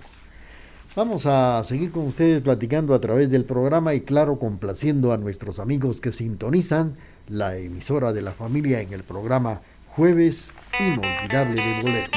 Vamos 0.95 1.25
a 1.25 1.61
seguir 1.65 1.91
con 1.91 2.07
ustedes 2.07 2.41
platicando 2.41 2.93
a 2.93 3.01
través 3.01 3.29
del 3.29 3.43
programa 3.43 3.93
y 3.93 3.99
claro, 3.99 4.39
complaciendo 4.39 5.11
a 5.11 5.17
nuestros 5.17 5.59
amigos 5.59 5.99
que 5.99 6.13
sintonizan 6.13 6.95
la 7.27 7.57
emisora 7.57 8.13
de 8.13 8.21
la 8.21 8.31
familia 8.31 8.79
en 8.79 8.93
el 8.93 9.03
programa 9.03 9.59
Jueves 9.89 10.51
Inolvidable 10.79 11.61
de 11.61 11.81
Bolero. 11.81 12.11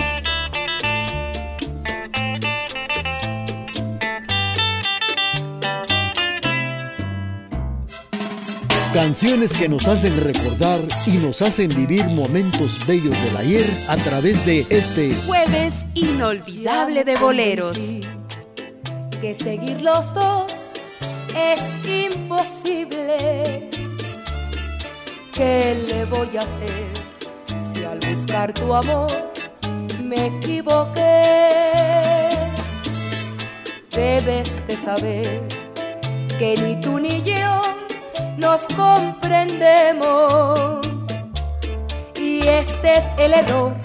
Canciones 8.95 9.59
que 9.59 9.69
nos 9.69 9.89
hacen 9.89 10.21
recordar 10.21 10.81
y 11.05 11.19
nos 11.19 11.43
hacen 11.43 11.71
vivir 11.71 12.05
momentos 12.15 12.87
bellos 12.87 13.17
del 13.25 13.37
ayer 13.39 13.67
a 13.89 13.97
través 13.97 14.47
de 14.47 14.65
este 14.71 15.13
Jueves 15.27 15.85
Inolvidable 15.95 17.03
de 17.03 17.17
Boleros. 17.17 18.18
Que 19.21 19.35
seguir 19.35 19.81
los 19.81 20.15
dos 20.15 20.75
es 21.35 21.61
imposible 21.87 23.69
¿Qué 25.39 25.87
le 25.89 26.05
voy 26.07 26.37
a 26.37 26.41
hacer 26.41 26.91
si 27.73 27.85
al 27.85 28.01
buscar 28.01 28.53
tu 28.53 28.75
amor 28.75 29.07
me 30.03 30.27
equivoqué? 30.27 31.23
Debes 33.93 34.67
de 34.67 34.77
saber 34.77 35.47
que 36.41 36.57
ni 36.61 36.81
tú 36.81 36.99
ni 36.99 37.23
yo 37.23 37.61
nos 38.37 38.63
comprendemos. 38.75 40.81
Y 42.17 42.45
este 42.45 42.99
es 42.99 43.05
el 43.19 43.35
error 43.35 43.77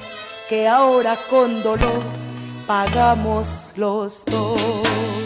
que 0.50 0.68
ahora 0.68 1.16
con 1.30 1.62
dolor 1.62 2.02
pagamos 2.66 3.74
los 3.76 4.26
dos. 4.26 5.23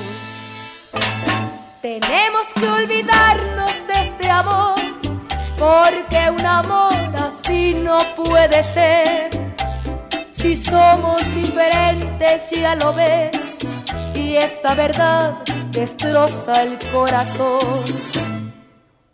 Tenemos 2.08 2.48
que 2.56 2.67
olvidarnos 2.70 3.86
de 3.86 3.93
este 4.02 4.32
amor 4.32 4.76
porque 5.60 6.30
un 6.30 6.46
amor 6.46 6.93
así 7.22 7.74
no 7.74 7.98
puede 8.15 8.63
ser. 8.63 9.30
Si 10.32 10.56
somos 10.56 11.22
diferentes 11.36 12.50
ya 12.52 12.76
lo 12.76 12.93
ves, 12.93 13.58
y 14.15 14.38
esta 14.38 14.74
verdad 14.74 15.39
destroza 15.72 16.63
el 16.63 16.80
corazón. 16.93 17.84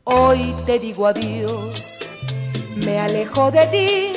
Hoy 0.03 0.53
te 0.67 0.77
digo 0.77 1.07
adiós, 1.07 1.97
me 2.85 2.99
alejo 2.99 3.49
de 3.49 3.65
ti 3.73 4.11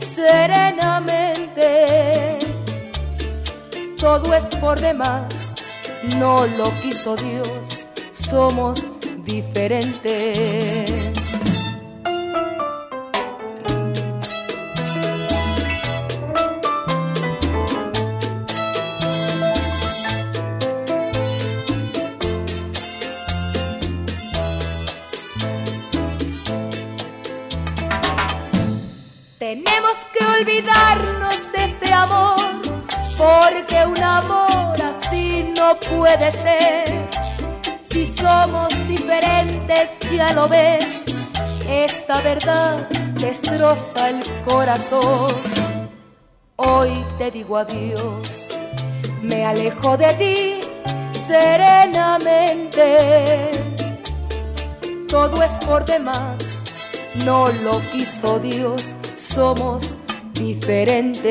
serenamente. 0.00 2.36
Todo 3.98 4.34
es 4.34 4.54
por 4.56 4.78
demás, 4.78 5.54
no 6.18 6.46
lo 6.46 6.70
quiso 6.82 7.16
Dios, 7.16 7.87
somos 8.28 8.86
diferentes. 9.24 10.98
olvidarnos 30.40 31.52
de 31.52 31.64
este 31.64 31.92
amor, 31.92 32.36
porque 33.16 33.84
un 33.84 34.02
amor 34.02 34.76
así 34.82 35.52
no 35.56 35.78
puede 35.80 36.30
ser. 36.30 37.07
Si 37.98 38.06
somos 38.06 38.68
diferentes, 38.86 39.98
ya 40.12 40.32
lo 40.32 40.46
ves, 40.46 41.02
esta 41.68 42.20
verdad 42.20 42.88
destroza 43.14 44.10
el 44.10 44.20
corazón. 44.48 45.26
Hoy 46.54 47.04
te 47.18 47.32
digo 47.32 47.56
adiós, 47.56 48.56
me 49.20 49.44
alejo 49.44 49.96
de 49.96 50.14
ti 50.14 50.60
serenamente. 51.26 52.86
Todo 55.08 55.42
es 55.42 55.50
por 55.66 55.84
demás, 55.84 56.36
no 57.24 57.48
lo 57.64 57.80
quiso 57.90 58.38
Dios, 58.38 58.80
somos 59.16 59.98
diferentes. 60.34 61.28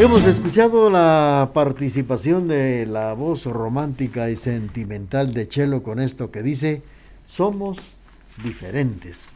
Hemos 0.00 0.24
escuchado 0.24 0.88
la 0.88 1.50
participación 1.52 2.48
de 2.48 2.86
la 2.86 3.12
voz 3.12 3.44
romántica 3.44 4.30
y 4.30 4.36
sentimental 4.36 5.34
de 5.34 5.46
Chelo 5.46 5.82
con 5.82 6.00
esto 6.00 6.30
que 6.30 6.42
dice, 6.42 6.80
somos 7.26 7.96
diferentes. 8.42 9.28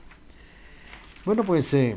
Bueno, 1.27 1.45
pues 1.45 1.75
eh, 1.75 1.97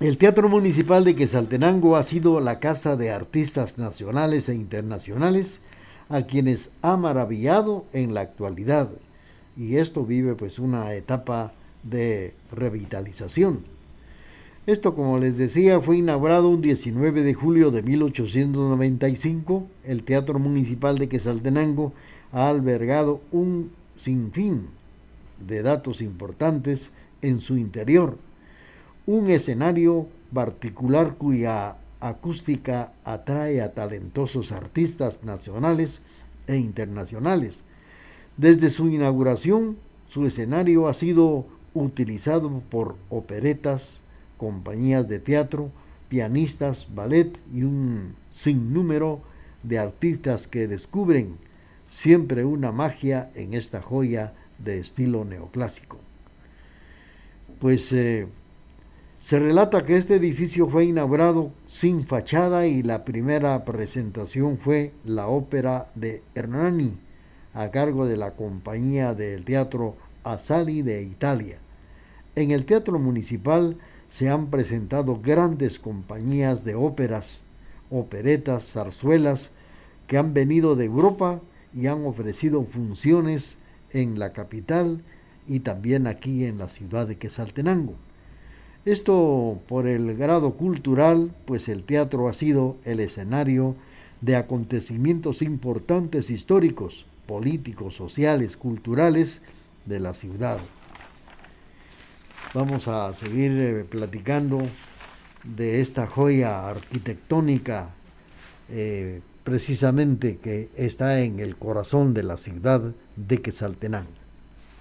el 0.00 0.16
Teatro 0.16 0.48
Municipal 0.48 1.04
de 1.04 1.14
Quesaltenango 1.14 1.96
ha 1.96 2.04
sido 2.04 2.40
la 2.40 2.58
casa 2.58 2.96
de 2.96 3.10
artistas 3.10 3.76
nacionales 3.76 4.48
e 4.48 4.54
internacionales 4.54 5.60
a 6.08 6.22
quienes 6.22 6.70
ha 6.80 6.96
maravillado 6.96 7.84
en 7.92 8.14
la 8.14 8.22
actualidad. 8.22 8.88
Y 9.58 9.76
esto 9.76 10.06
vive 10.06 10.36
pues 10.36 10.58
una 10.58 10.94
etapa 10.94 11.52
de 11.82 12.32
revitalización. 12.50 13.79
Esto, 14.70 14.94
como 14.94 15.18
les 15.18 15.36
decía, 15.36 15.80
fue 15.80 15.96
inaugurado 15.96 16.48
un 16.48 16.60
19 16.60 17.24
de 17.24 17.34
julio 17.34 17.72
de 17.72 17.82
1895. 17.82 19.66
El 19.82 20.04
Teatro 20.04 20.38
Municipal 20.38 20.96
de 20.96 21.08
Quesaltenango 21.08 21.92
ha 22.30 22.48
albergado 22.48 23.20
un 23.32 23.72
sinfín 23.96 24.68
de 25.44 25.62
datos 25.62 26.00
importantes 26.00 26.92
en 27.20 27.40
su 27.40 27.56
interior. 27.56 28.16
Un 29.06 29.30
escenario 29.30 30.06
particular 30.32 31.16
cuya 31.16 31.76
acústica 31.98 32.92
atrae 33.02 33.62
a 33.62 33.72
talentosos 33.74 34.52
artistas 34.52 35.24
nacionales 35.24 36.00
e 36.46 36.58
internacionales. 36.58 37.64
Desde 38.36 38.70
su 38.70 38.88
inauguración, 38.88 39.78
su 40.06 40.26
escenario 40.26 40.86
ha 40.86 40.94
sido 40.94 41.44
utilizado 41.74 42.62
por 42.70 42.94
operetas, 43.08 44.04
compañías 44.40 45.06
de 45.06 45.18
teatro, 45.18 45.70
pianistas, 46.08 46.86
ballet 46.94 47.38
y 47.52 47.62
un 47.62 48.14
sinnúmero 48.30 49.20
de 49.62 49.78
artistas 49.78 50.48
que 50.48 50.66
descubren 50.66 51.36
siempre 51.86 52.46
una 52.46 52.72
magia 52.72 53.30
en 53.34 53.52
esta 53.52 53.82
joya 53.82 54.32
de 54.56 54.78
estilo 54.78 55.26
neoclásico. 55.26 55.98
Pues 57.58 57.92
eh, 57.92 58.28
se 59.18 59.38
relata 59.38 59.84
que 59.84 59.98
este 59.98 60.14
edificio 60.14 60.70
fue 60.70 60.86
inaugurado 60.86 61.52
sin 61.66 62.06
fachada 62.06 62.66
y 62.66 62.82
la 62.82 63.04
primera 63.04 63.62
presentación 63.66 64.56
fue 64.56 64.94
la 65.04 65.26
ópera 65.26 65.90
de 65.94 66.22
Hernani 66.34 66.98
a 67.52 67.70
cargo 67.70 68.06
de 68.06 68.16
la 68.16 68.30
compañía 68.36 69.12
del 69.12 69.44
teatro 69.44 69.96
Asali 70.24 70.80
de 70.80 71.02
Italia. 71.02 71.58
En 72.36 72.52
el 72.52 72.64
teatro 72.64 72.98
municipal 72.98 73.76
se 74.10 74.28
han 74.28 74.48
presentado 74.48 75.20
grandes 75.22 75.78
compañías 75.78 76.64
de 76.64 76.74
óperas, 76.74 77.42
operetas, 77.90 78.72
zarzuelas 78.72 79.50
que 80.06 80.18
han 80.18 80.34
venido 80.34 80.76
de 80.76 80.84
Europa 80.84 81.40
y 81.74 81.86
han 81.86 82.04
ofrecido 82.04 82.64
funciones 82.64 83.56
en 83.92 84.18
la 84.18 84.32
capital 84.32 85.02
y 85.46 85.60
también 85.60 86.06
aquí 86.06 86.44
en 86.44 86.58
la 86.58 86.68
ciudad 86.68 87.06
de 87.06 87.16
Quesaltenango. 87.16 87.94
Esto 88.84 89.60
por 89.68 89.86
el 89.86 90.16
grado 90.16 90.54
cultural, 90.54 91.32
pues 91.44 91.68
el 91.68 91.84
teatro 91.84 92.28
ha 92.28 92.32
sido 92.32 92.76
el 92.84 92.98
escenario 92.98 93.76
de 94.20 94.36
acontecimientos 94.36 95.42
importantes 95.42 96.30
históricos, 96.30 97.04
políticos, 97.26 97.94
sociales, 97.94 98.56
culturales 98.56 99.42
de 99.86 100.00
la 100.00 100.14
ciudad. 100.14 100.58
Vamos 102.52 102.88
a 102.88 103.14
seguir 103.14 103.52
eh, 103.62 103.84
platicando 103.88 104.60
de 105.44 105.80
esta 105.80 106.08
joya 106.08 106.68
arquitectónica 106.68 107.90
eh, 108.68 109.20
precisamente 109.44 110.38
que 110.38 110.68
está 110.74 111.20
en 111.20 111.38
el 111.38 111.54
corazón 111.54 112.12
de 112.12 112.24
la 112.24 112.36
ciudad 112.36 112.80
de 113.14 113.40
Quetzaltenango. 113.40 114.10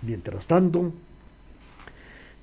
Mientras 0.01 0.47
tanto, 0.47 0.91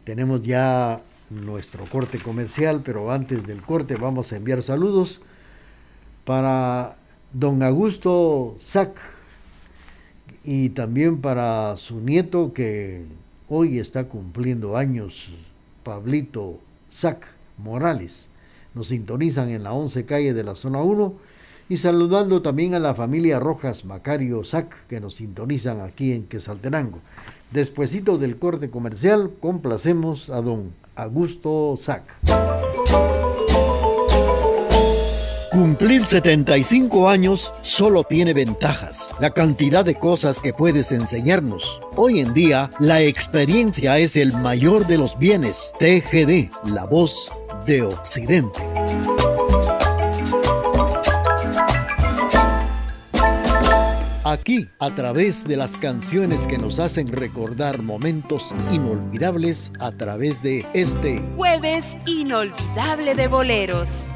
tenemos 0.05 0.43
ya 0.43 1.03
nuestro 1.31 1.85
corte 1.87 2.19
comercial, 2.21 2.83
pero 2.85 3.11
antes 3.11 3.45
del 3.49 3.61
corte 3.63 3.97
vamos 3.97 4.33
a 4.33 4.37
enviar 4.37 4.63
saludos 4.63 5.21
para 6.25 6.99
don 7.33 7.65
Augusto 7.65 8.55
Sac 8.61 8.97
y 10.45 10.69
también 10.69 11.21
para 11.21 11.77
su 11.79 11.99
nieto 12.01 12.53
que 12.53 13.07
hoy 13.49 13.79
está 13.79 14.05
cumpliendo 14.05 14.77
años, 14.77 15.29
Pablito 15.83 16.59
Sac 16.89 17.27
Morales. 17.59 18.27
Nos 18.75 18.89
sintonizan 18.89 19.49
en 19.49 19.63
la 19.63 19.73
11 19.73 20.05
calle 20.05 20.35
de 20.35 20.45
la 20.45 20.55
zona 20.55 20.83
1 20.83 21.15
y 21.69 21.79
saludando 21.79 22.43
también 22.43 22.75
a 22.75 22.79
la 22.79 22.95
familia 22.95 23.41
Rojas 23.41 23.85
Macario 23.85 24.45
Sac 24.45 24.87
que 24.89 25.01
nos 25.01 25.17
sintonizan 25.17 25.81
aquí 25.81 26.13
en 26.13 26.25
Quesaltenango. 26.25 27.01
Despuésito 27.53 28.19
del 28.19 28.39
corte 28.39 28.71
comercial, 28.71 29.31
complacemos 29.41 30.31
a 30.31 30.43
don 30.43 30.73
Augusto 30.95 31.77
Sac. 31.77 32.03
Cumplir 35.57 36.05
75 36.05 37.09
años 37.09 37.51
solo 37.63 38.05
tiene 38.05 38.35
ventajas, 38.35 39.11
la 39.21 39.31
cantidad 39.31 39.87
de 39.87 39.95
cosas 39.95 40.39
que 40.39 40.53
puedes 40.53 40.93
enseñarnos. 40.93 41.81
Hoy 41.97 42.21
en 42.21 42.35
día, 42.35 42.71
la 42.79 43.01
experiencia 43.01 43.99
es 43.99 44.19
el 44.19 44.35
mayor 44.35 44.87
de 44.87 44.99
los 44.99 45.19
bienes. 45.19 45.73
TGD, 45.79 46.51
la 46.75 46.85
voz 46.85 47.33
de 47.65 47.81
Occidente. 47.81 48.61
Aquí, 54.25 54.69
a 54.79 54.95
través 54.95 55.49
de 55.49 55.57
las 55.57 55.79
canciones 55.79 56.47
que 56.47 56.59
nos 56.59 56.79
hacen 56.79 57.09
recordar 57.09 57.81
momentos 57.81 58.55
inolvidables, 58.71 59.73
a 59.81 59.91
través 59.91 60.43
de 60.43 60.67
este 60.75 61.25
jueves 61.35 61.97
inolvidable 62.05 63.15
de 63.15 63.29
boleros. 63.29 64.11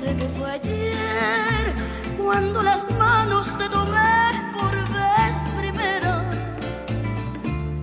Parece 0.00 0.16
que 0.16 0.28
fue 0.30 0.50
ayer 0.50 1.74
cuando 2.16 2.62
las 2.62 2.90
manos 2.92 3.46
te 3.58 3.68
tomé 3.68 4.32
por 4.54 4.72
vez 4.72 5.36
primera. 5.58 6.24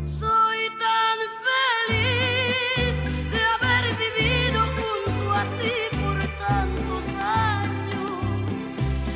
Soy 0.04 0.60
tan 0.86 1.18
feliz 1.46 2.96
de 3.34 3.40
haber 3.54 3.86
vivido 4.04 4.60
junto 4.78 5.32
a 5.32 5.44
ti 5.60 5.78
por 6.02 6.18
tantos 6.48 7.06
años. 7.22 8.18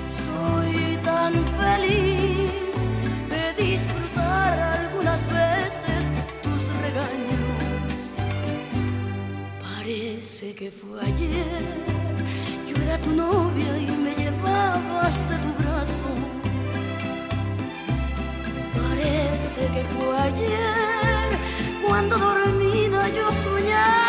Soy 0.08 0.98
tan 1.04 1.34
feliz 1.60 2.86
de 3.32 3.64
disfrutar 3.64 4.60
algunas 4.60 5.26
veces 5.26 6.06
tus 6.44 6.62
regaños. 6.84 8.02
Parece 9.60 10.54
que 10.54 10.70
fue 10.70 11.02
ayer 11.02 12.11
era 12.84 12.98
tu 12.98 13.12
novia 13.12 13.78
y 13.78 13.92
me 13.92 14.14
llevabas 14.16 15.30
de 15.30 15.38
tu 15.38 15.52
brazo. 15.62 16.10
Parece 18.74 19.62
que 19.74 19.84
fue 19.94 20.18
ayer 20.18 21.40
cuando 21.86 22.18
dormida 22.18 23.10
yo 23.10 23.28
soñaba 23.44 24.01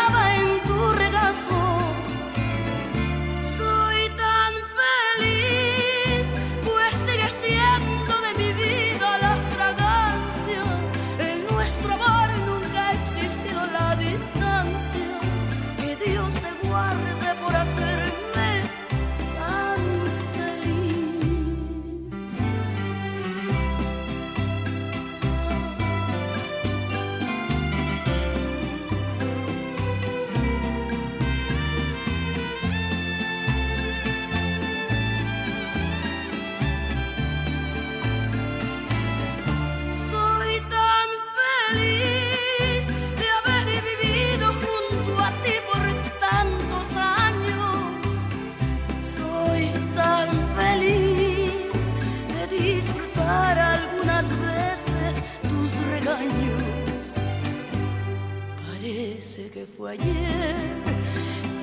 fue 59.65 59.91
ayer. 59.91 60.55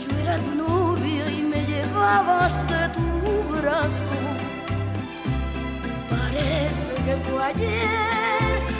Yo 0.03 0.19
era 0.19 0.39
tu 0.39 0.55
novia 0.55 1.31
y 1.31 1.43
me 1.43 1.65
llevabas 1.67 2.67
de 2.69 2.89
tu 2.97 3.57
brazo. 3.57 4.17
Parece 6.11 6.95
que 7.05 7.17
fue 7.29 7.45
ayer 7.45 8.80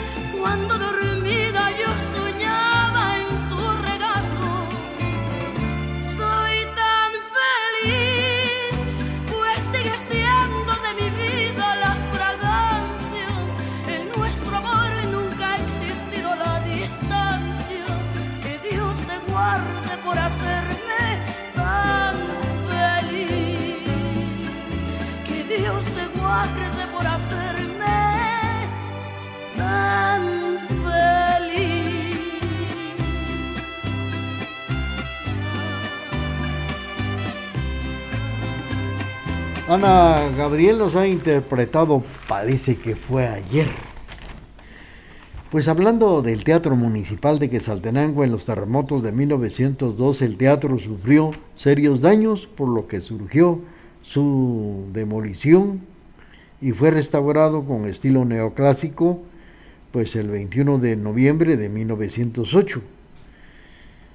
Gabriel 39.81 40.77
nos 40.77 40.95
ha 40.95 41.07
interpretado 41.07 42.03
Parece 42.27 42.75
que 42.75 42.95
fue 42.95 43.27
ayer. 43.27 43.67
Pues 45.49 45.67
hablando 45.67 46.21
del 46.21 46.43
Teatro 46.43 46.75
Municipal 46.75 47.39
de 47.39 47.49
Quesaltenango 47.49 48.23
en 48.23 48.31
los 48.31 48.45
terremotos 48.45 49.01
de 49.01 49.11
1902, 49.11 50.21
el 50.21 50.37
teatro 50.37 50.77
sufrió 50.77 51.31
serios 51.55 52.01
daños, 52.01 52.47
por 52.47 52.69
lo 52.69 52.87
que 52.87 53.01
surgió 53.01 53.59
su 54.03 54.85
demolición 54.93 55.81
y 56.61 56.71
fue 56.71 56.91
restaurado 56.91 57.63
con 57.63 57.87
estilo 57.87 58.23
neoclásico 58.23 59.19
pues 59.91 60.15
el 60.15 60.29
21 60.29 60.77
de 60.77 60.95
noviembre 60.95 61.57
de 61.57 61.69
1908. 61.69 62.81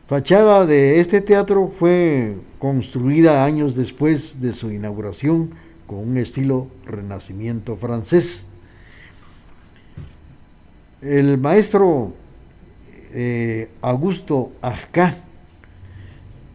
Fachada 0.08 0.64
de 0.66 1.00
este 1.00 1.20
teatro 1.20 1.72
fue 1.80 2.36
construida 2.60 3.44
años 3.44 3.74
después 3.74 4.40
de 4.40 4.52
su 4.52 4.70
inauguración 4.70 5.50
con 5.88 5.98
un 5.98 6.16
estilo 6.16 6.68
renacimiento 6.84 7.76
francés. 7.76 8.44
El 11.02 11.38
maestro 11.38 12.12
eh, 13.14 13.68
Augusto 13.82 14.52
Arca 14.62 15.16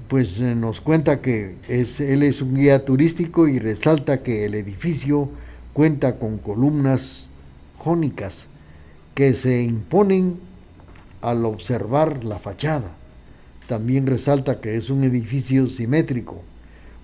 pues 0.07 0.39
eh, 0.39 0.55
nos 0.55 0.79
cuenta 0.79 1.19
que 1.19 1.57
él 1.67 2.23
es 2.23 2.41
un 2.41 2.55
guía 2.55 2.85
turístico 2.85 3.49
y 3.49 3.59
resalta 3.59 4.23
que 4.23 4.45
el 4.45 4.55
edificio 4.55 5.27
cuenta 5.73 6.17
con 6.17 6.37
columnas 6.37 7.29
jónicas 7.79 8.45
que 9.13 9.33
se 9.33 9.61
imponen 9.61 10.39
al 11.21 11.43
observar 11.43 12.23
la 12.23 12.39
fachada 12.39 13.00
también 13.67 14.07
resalta 14.07 14.59
que 14.59 14.77
es 14.77 14.89
un 14.89 15.03
edificio 15.03 15.67
simétrico, 15.67 16.41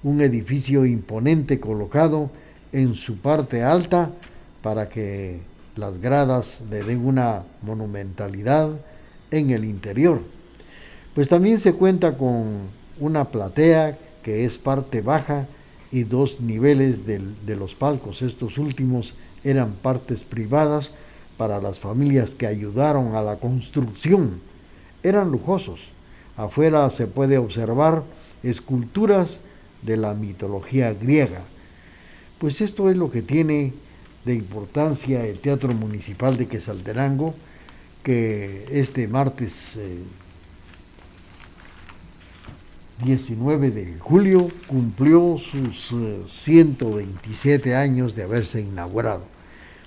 un 0.04 0.22
edificio 0.22 0.86
imponente 0.86 1.60
colocado 1.60 2.30
en 2.72 2.96
su 2.96 3.18
parte 3.18 3.64
alta 3.64 4.12
para 4.62 4.90
que 4.90 5.40
las 5.76 6.00
gradas 6.00 6.60
le 6.70 6.84
den 6.84 7.06
una 7.06 7.44
monumentalidad 7.62 8.70
en 9.32 9.52
el 9.52 9.64
interior. 9.64 10.22
Pues 11.16 11.30
también 11.30 11.58
se 11.58 11.74
cuenta 11.74 12.18
con 12.18 12.46
una 13.00 13.26
platea 13.26 13.98
que 14.24 14.46
es 14.46 14.58
parte 14.58 15.02
baja 15.02 15.48
y 15.92 16.04
dos 16.04 16.42
niveles 16.42 17.06
de 17.06 17.56
los 17.56 17.76
palcos. 17.76 18.22
Estos 18.22 18.58
últimos 18.58 19.16
eran 19.44 19.72
partes 19.74 20.24
privadas 20.24 20.92
para 21.38 21.62
las 21.62 21.80
familias 21.80 22.36
que 22.36 22.48
ayudaron 22.48 23.16
a 23.16 23.22
la 23.22 23.38
construcción. 23.38 24.42
Eran 25.04 25.32
lujosos 25.32 25.80
Afuera 26.38 26.88
se 26.92 27.08
puede 27.08 27.40
observar 27.40 28.04
esculturas 28.44 29.40
de 29.82 29.98
la 29.98 30.14
mitología 30.14 30.94
griega. 30.94 31.42
Pues 32.38 32.62
esto 32.62 32.92
es 32.92 32.96
lo 32.96 33.10
que 33.10 33.24
tiene 33.24 33.74
de 34.24 34.36
importancia 34.36 35.26
el 35.26 35.40
Teatro 35.40 35.74
Municipal 35.74 36.38
de 36.38 36.48
Quesalterango, 36.48 37.34
que 38.04 38.66
este 38.72 39.08
martes 39.08 39.80
19 43.04 43.68
eh, 43.68 43.72
de 43.72 44.00
julio 44.00 44.48
cumplió 44.68 45.38
sus 45.40 45.96
127 46.28 47.70
eh, 47.70 47.76
años 47.76 48.16
de 48.16 48.24
haberse 48.24 48.62
inaugurado. 48.62 49.24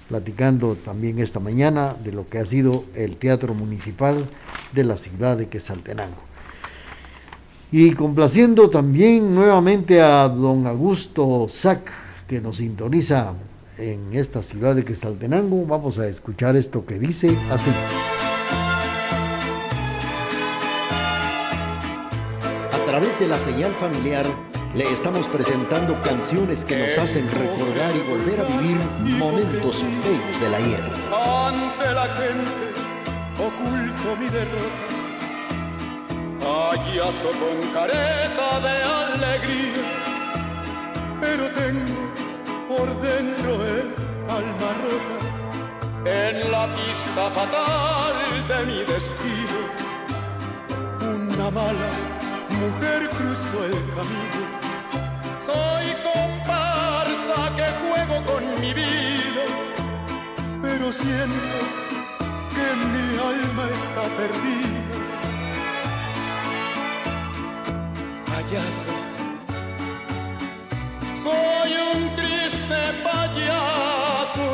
Platicando 0.09 0.75
también 0.75 1.21
esta 1.21 1.39
mañana 1.39 1.95
de 2.03 2.11
lo 2.11 2.29
que 2.29 2.39
ha 2.39 2.47
sido 2.47 2.85
el 2.97 3.17
Teatro 3.17 3.55
Municipal 3.55 4.29
de 4.73 4.83
la 4.83 4.99
ciudad 4.99 5.37
de 5.37 5.49
Quesaltenango. 5.49 6.30
Y 7.73 7.93
complaciendo 7.93 8.69
también 8.69 9.33
nuevamente 9.33 10.01
a 10.01 10.29
don 10.29 10.67
Augusto 10.67 11.47
Sac, 11.49 11.81
que 12.27 12.41
nos 12.41 12.57
sintoniza 12.57 13.33
en 13.79 14.13
esta 14.13 14.43
ciudad 14.43 14.75
de 14.75 14.85
Quesaltenango, 14.85 15.65
vamos 15.67 16.01
a 16.01 16.09
escuchar 16.09 16.57
esto 16.57 16.85
que 16.85 16.99
dice 16.99 17.37
así. 17.49 17.71
A 22.73 22.85
través 22.87 23.19
de 23.21 23.29
la 23.29 23.39
señal 23.39 23.73
familiar 23.75 24.27
le 24.75 24.93
estamos 24.93 25.29
presentando 25.29 26.01
canciones 26.03 26.65
que 26.65 26.77
nos 26.77 26.99
hacen 26.99 27.25
recordar 27.31 27.95
y 27.95 28.01
volver 28.11 28.41
a 28.41 28.45
vivir 28.59 28.77
momentos 29.17 29.85
bellos 30.05 30.41
del 30.41 30.55
ayer. 30.55 30.83
Ante 31.15 31.95
la 31.95 32.07
gente 32.17 32.71
oculto 33.39 34.17
mi 34.21 34.29
derrota 34.29 35.00
payaso 36.41 37.31
con 37.41 37.57
careta 37.73 38.61
de 38.67 38.77
alegría, 39.05 39.85
pero 41.21 41.45
tengo 41.61 42.01
por 42.69 42.89
dentro 43.01 43.51
el 43.75 43.87
alma 44.39 44.71
rota 44.85 45.19
en 46.05 46.51
la 46.51 46.67
pista 46.77 47.25
fatal 47.37 48.17
de 48.49 48.59
mi 48.67 48.79
destino. 48.93 49.61
Una 51.01 51.51
mala 51.51 51.91
mujer 52.63 53.01
cruzó 53.19 53.59
el 53.67 53.79
camino. 53.97 54.43
Soy 55.49 55.87
comparsa 56.09 57.39
que 57.57 57.69
juego 57.81 58.17
con 58.31 58.61
mi 58.61 58.73
vida, 58.73 59.45
pero 60.63 60.93
siento 60.93 61.59
que 62.55 62.67
mi 62.93 63.07
alma 63.31 63.65
está 63.79 64.03
perdida 64.17 64.80
Soy 71.23 71.73
un 71.93 72.17
triste 72.17 72.81
payaso 73.05 74.49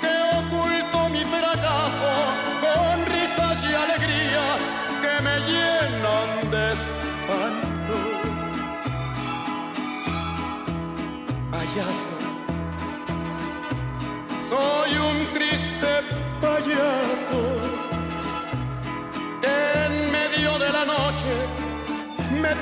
que 0.00 0.14
oculto 0.38 1.08
mi 1.10 1.24
fracaso 1.24 2.12
con 2.64 3.06
risas 3.06 3.62
y 3.62 3.74
alegría 3.74 4.46
que 5.02 5.22
me 5.22 5.36
llenan 5.48 6.50
de 6.50 6.72
espanto. 6.72 7.96
Payaso, 11.52 12.16
soy 14.50 14.92
un 14.98 15.32
triste 15.32 15.90
payaso 16.40 17.03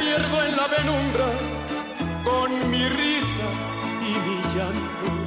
pierdo 0.03 0.43
en 0.45 0.57
la 0.57 0.69
penumbra 0.69 1.29
con 2.25 2.71
mi 2.71 2.89
risa 2.89 3.49
y 4.01 4.13
mi 4.27 4.37
llanto. 4.55 5.22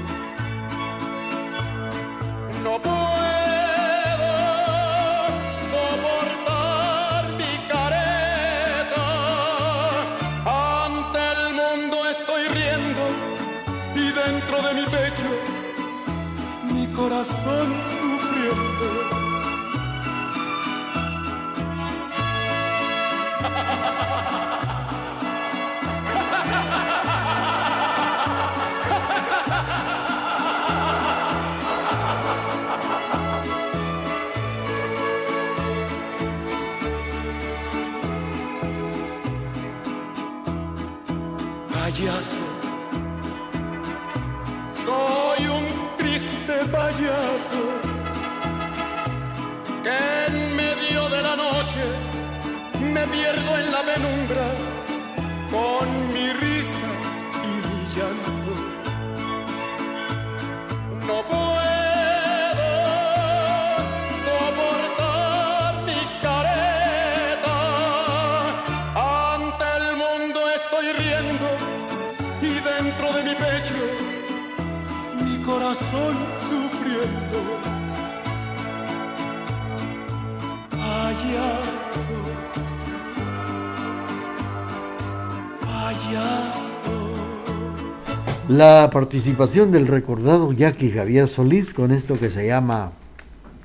La 88.48 88.90
participación 88.92 89.72
del 89.72 89.88
recordado 89.88 90.52
Jackie 90.52 90.92
Javier 90.92 91.28
Solís 91.28 91.74
con 91.74 91.92
esto 91.92 92.20
que 92.20 92.30
se 92.30 92.48
llama 92.48 92.92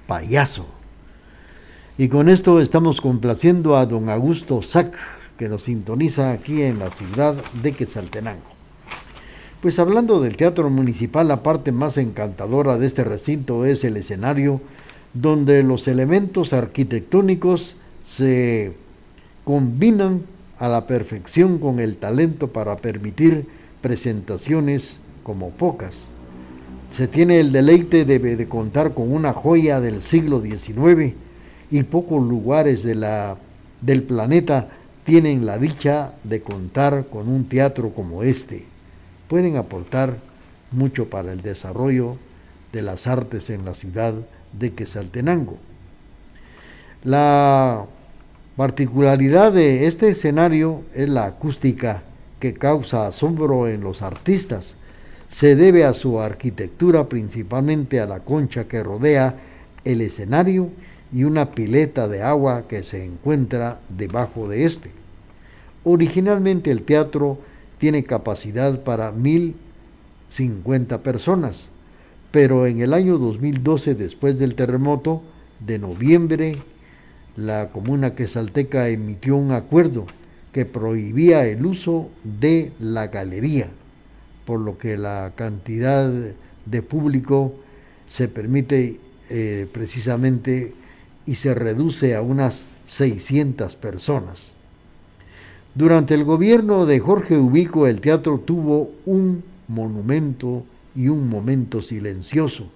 Payaso. 0.06 0.66
Y 1.98 2.08
con 2.08 2.30
esto 2.30 2.60
estamos 2.60 3.02
complaciendo 3.02 3.76
a 3.76 3.84
don 3.84 4.08
Augusto 4.08 4.62
Sac, 4.62 4.92
que 5.38 5.50
nos 5.50 5.64
sintoniza 5.64 6.32
aquí 6.32 6.62
en 6.62 6.78
la 6.78 6.90
ciudad 6.90 7.34
de 7.62 7.72
Quetzaltenango. 7.72 8.40
Pues 9.60 9.78
hablando 9.78 10.20
del 10.20 10.38
teatro 10.38 10.70
municipal, 10.70 11.28
la 11.28 11.42
parte 11.42 11.72
más 11.72 11.98
encantadora 11.98 12.78
de 12.78 12.86
este 12.86 13.04
recinto 13.04 13.66
es 13.66 13.84
el 13.84 13.98
escenario 13.98 14.62
donde 15.12 15.62
los 15.62 15.88
elementos 15.88 16.54
arquitectónicos 16.54 17.76
se 18.04 18.72
combinan 19.44 20.22
a 20.60 20.68
la 20.68 20.86
perfección 20.86 21.58
con 21.58 21.80
el 21.80 21.96
talento 21.96 22.48
para 22.48 22.76
permitir 22.76 23.46
presentaciones 23.80 24.96
como 25.24 25.50
pocas. 25.50 26.08
Se 26.90 27.08
tiene 27.08 27.40
el 27.40 27.50
deleite 27.50 28.04
de, 28.04 28.18
de 28.18 28.48
contar 28.48 28.92
con 28.92 29.10
una 29.10 29.32
joya 29.32 29.80
del 29.80 30.02
siglo 30.02 30.40
XIX 30.42 31.14
y 31.70 31.82
pocos 31.84 32.22
lugares 32.22 32.82
del 32.82 34.02
planeta 34.02 34.68
tienen 35.04 35.46
la 35.46 35.56
dicha 35.56 36.12
de 36.24 36.42
contar 36.42 37.06
con 37.10 37.28
un 37.28 37.46
teatro 37.46 37.90
como 37.90 38.22
este. 38.22 38.64
Pueden 39.28 39.56
aportar 39.56 40.16
mucho 40.72 41.08
para 41.08 41.32
el 41.32 41.40
desarrollo 41.40 42.16
de 42.72 42.82
las 42.82 43.06
artes 43.06 43.48
en 43.48 43.64
la 43.64 43.74
ciudad 43.74 44.12
de 44.52 44.72
Quesaltenango. 44.74 45.56
La 47.02 47.86
particularidad 48.60 49.54
de 49.54 49.86
este 49.86 50.10
escenario 50.10 50.82
es 50.94 51.08
la 51.08 51.24
acústica 51.24 52.02
que 52.40 52.52
causa 52.52 53.06
asombro 53.06 53.66
en 53.66 53.80
los 53.80 54.02
artistas. 54.02 54.74
Se 55.30 55.56
debe 55.56 55.86
a 55.86 55.94
su 55.94 56.20
arquitectura, 56.20 57.08
principalmente 57.08 58.00
a 58.00 58.06
la 58.06 58.20
concha 58.20 58.68
que 58.68 58.82
rodea 58.82 59.34
el 59.86 60.02
escenario 60.02 60.68
y 61.10 61.24
una 61.24 61.52
pileta 61.52 62.06
de 62.06 62.20
agua 62.20 62.64
que 62.68 62.82
se 62.82 63.02
encuentra 63.02 63.80
debajo 63.88 64.46
de 64.46 64.66
este. 64.66 64.90
Originalmente 65.82 66.70
el 66.70 66.82
teatro 66.82 67.38
tiene 67.78 68.04
capacidad 68.04 68.78
para 68.80 69.10
1050 69.10 70.98
personas, 70.98 71.70
pero 72.30 72.66
en 72.66 72.82
el 72.82 72.92
año 72.92 73.16
2012, 73.16 73.94
después 73.94 74.38
del 74.38 74.54
terremoto 74.54 75.22
de 75.60 75.78
noviembre, 75.78 76.58
la 77.40 77.68
comuna 77.68 78.14
quesalteca 78.14 78.88
emitió 78.88 79.36
un 79.36 79.52
acuerdo 79.52 80.06
que 80.52 80.66
prohibía 80.66 81.46
el 81.46 81.64
uso 81.64 82.10
de 82.24 82.72
la 82.80 83.08
galería, 83.08 83.68
por 84.44 84.60
lo 84.60 84.78
que 84.78 84.96
la 84.96 85.32
cantidad 85.34 86.10
de 86.66 86.82
público 86.82 87.54
se 88.08 88.28
permite 88.28 88.98
eh, 89.30 89.66
precisamente 89.72 90.74
y 91.26 91.36
se 91.36 91.54
reduce 91.54 92.14
a 92.14 92.22
unas 92.22 92.64
600 92.86 93.76
personas. 93.76 94.52
Durante 95.74 96.14
el 96.14 96.24
gobierno 96.24 96.84
de 96.84 96.98
Jorge 96.98 97.38
Ubico 97.38 97.86
el 97.86 98.00
teatro 98.00 98.40
tuvo 98.40 98.90
un 99.06 99.44
monumento 99.68 100.64
y 100.96 101.08
un 101.08 101.28
momento 101.28 101.80
silencioso, 101.80 102.66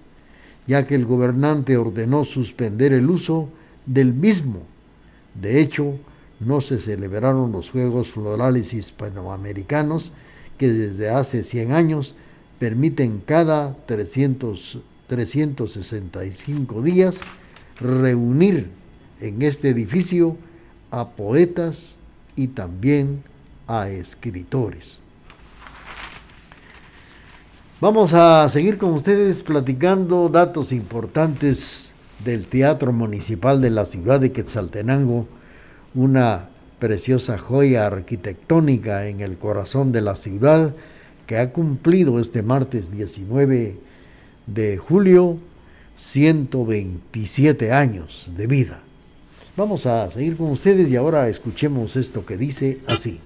ya 0.65 0.87
que 0.87 0.95
el 0.95 1.05
gobernante 1.05 1.75
ordenó 1.75 2.23
suspender 2.23 2.93
el 2.93 3.09
uso 3.09 3.49
del 3.85 4.13
mismo. 4.13 4.61
De 5.33 5.61
hecho, 5.61 5.95
no 6.39 6.61
se 6.61 6.79
celebraron 6.79 7.51
los 7.51 7.69
Juegos 7.69 8.11
Florales 8.11 8.73
Hispanoamericanos 8.73 10.11
que 10.57 10.69
desde 10.69 11.09
hace 11.09 11.43
100 11.43 11.71
años 11.71 12.15
permiten 12.59 13.21
cada 13.25 13.75
300, 13.85 14.79
365 15.07 16.81
días 16.81 17.19
reunir 17.79 18.69
en 19.19 19.41
este 19.41 19.69
edificio 19.69 20.37
a 20.91 21.09
poetas 21.09 21.95
y 22.35 22.47
también 22.47 23.23
a 23.67 23.89
escritores. 23.89 24.99
Vamos 27.81 28.13
a 28.13 28.47
seguir 28.49 28.77
con 28.77 28.93
ustedes 28.93 29.43
platicando 29.43 30.29
datos 30.29 30.71
importantes 30.71 31.91
del 32.25 32.45
Teatro 32.45 32.91
Municipal 32.91 33.61
de 33.61 33.69
la 33.69 33.85
ciudad 33.85 34.19
de 34.19 34.31
Quetzaltenango, 34.31 35.27
una 35.93 36.49
preciosa 36.79 37.37
joya 37.37 37.87
arquitectónica 37.87 39.07
en 39.07 39.21
el 39.21 39.37
corazón 39.37 39.91
de 39.91 40.01
la 40.01 40.15
ciudad 40.15 40.73
que 41.27 41.37
ha 41.37 41.51
cumplido 41.51 42.19
este 42.19 42.41
martes 42.41 42.91
19 42.91 43.77
de 44.47 44.77
julio 44.77 45.37
127 45.97 47.71
años 47.71 48.31
de 48.35 48.47
vida. 48.47 48.81
Vamos 49.55 49.85
a 49.85 50.11
seguir 50.11 50.35
con 50.35 50.49
ustedes 50.49 50.89
y 50.91 50.97
ahora 50.97 51.29
escuchemos 51.29 51.95
esto 51.95 52.25
que 52.25 52.35
dice 52.35 52.79
así. 52.87 53.21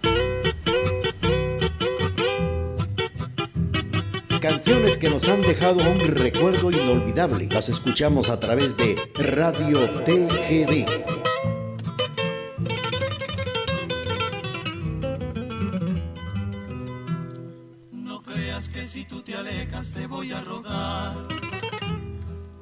Canciones 4.41 4.97
que 4.97 5.09
nos 5.09 5.27
han 5.27 5.41
dejado 5.41 5.79
un 5.89 5.99
recuerdo 5.99 6.71
inolvidable. 6.71 7.47
Las 7.51 7.69
escuchamos 7.69 8.29
a 8.29 8.39
través 8.39 8.75
de 8.77 8.95
Radio 9.15 9.79
TGD. 10.05 10.85
No 17.91 18.21
creas 18.23 18.69
que 18.69 18.85
si 18.85 19.05
tú 19.05 19.21
te 19.21 19.35
alejas 19.35 19.93
te 19.93 20.07
voy 20.07 20.31
a 20.31 20.41
rogar 20.41 21.39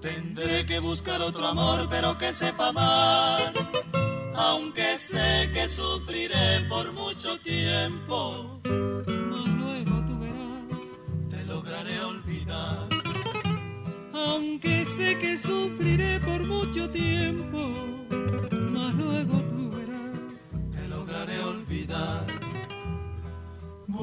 Tendré 0.02 0.66
que 0.66 0.80
buscar 0.80 1.22
otro 1.22 1.46
amor, 1.48 1.88
pero 1.90 2.18
que 2.18 2.32
sepa 2.32 2.70
amar. 2.70 3.54
Aunque 4.36 4.98
sé 4.98 5.50
que 5.52 5.68
sufriré 5.68 6.66
por 6.70 6.94
mucho 6.94 7.40
tiempo, 7.40 8.37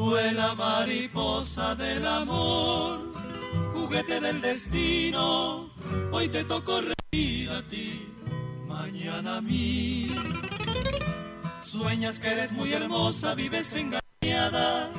Vuela 0.04 0.54
mariposa 0.54 1.74
del 1.74 2.06
amor, 2.06 3.10
juguete 3.72 4.20
del 4.20 4.38
destino 4.42 5.70
Hoy 6.12 6.28
te 6.28 6.44
tocó 6.44 6.82
reír 6.82 7.48
a 7.48 7.66
ti, 7.68 8.06
mañana 8.68 9.36
a 9.36 9.40
mí. 9.40 10.14
Sueñas 11.62 12.20
que 12.20 12.28
eres 12.32 12.52
muy 12.52 12.74
hermosa, 12.74 13.34
vives 13.34 13.74
engañada, 13.74 14.92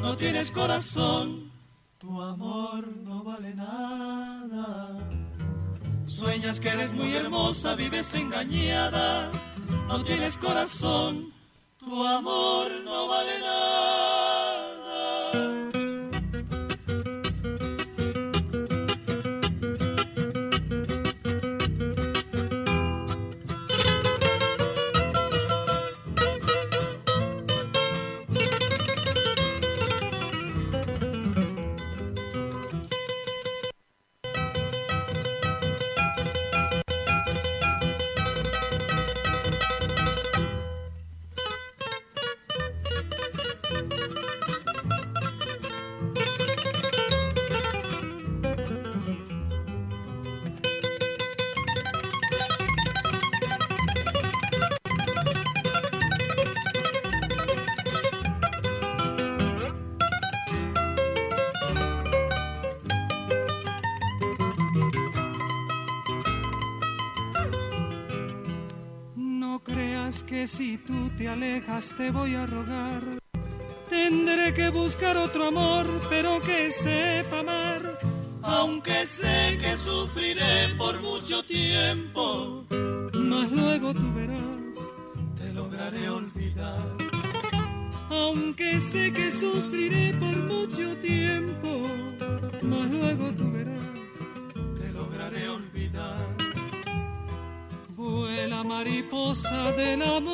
no 0.00 0.16
tienes 0.16 0.52
corazón, 0.52 1.50
tu 1.98 2.22
amor 2.22 2.86
no 3.02 3.24
vale 3.24 3.54
nada. 3.54 5.00
Sueñas 6.06 6.60
que 6.60 6.68
eres 6.68 6.92
muy 6.92 7.12
hermosa, 7.16 7.74
vives 7.74 8.14
engañada, 8.14 9.32
no 9.88 10.00
tienes 10.04 10.36
corazón, 10.36 11.32
tu 11.76 12.06
amor 12.06 12.70
no 12.84 13.08
vale 13.08 13.40
nada. 13.40 14.23
Si 70.46 70.76
tú 70.78 71.10
te 71.16 71.28
alejas 71.28 71.94
te 71.96 72.10
voy 72.10 72.34
a 72.34 72.46
rogar. 72.46 73.02
Tendré 73.88 74.52
que 74.52 74.68
buscar 74.70 75.16
otro 75.16 75.46
amor, 75.46 75.86
pero 76.10 76.40
que 76.40 76.70
sepa 76.70 77.40
amar. 77.40 77.98
Aunque 78.42 79.06
sé 79.06 79.58
que 79.58 79.76
sufriré 79.76 80.74
por 80.76 81.00
mucho 81.00 81.42
tiempo, 81.44 82.64
mas 83.14 83.50
luego 83.50 83.94
tú 83.94 84.12
verás, 84.12 84.76
te 85.36 85.52
lograré 85.52 86.10
olvidar. 86.10 86.96
Aunque 88.10 88.80
sé 88.80 89.12
que 89.12 89.30
sufriré 89.30 90.12
por 90.14 90.36
mucho 90.44 90.96
tiempo, 90.98 91.88
mas 92.62 92.90
luego 92.90 93.32
tú 93.32 93.50
verás, 93.50 94.12
te 94.78 94.92
lograré 94.92 95.48
olvidar. 95.48 96.36
Vuela 97.96 98.62
mariposa 98.62 99.72
del 99.72 100.02
amor 100.02 100.33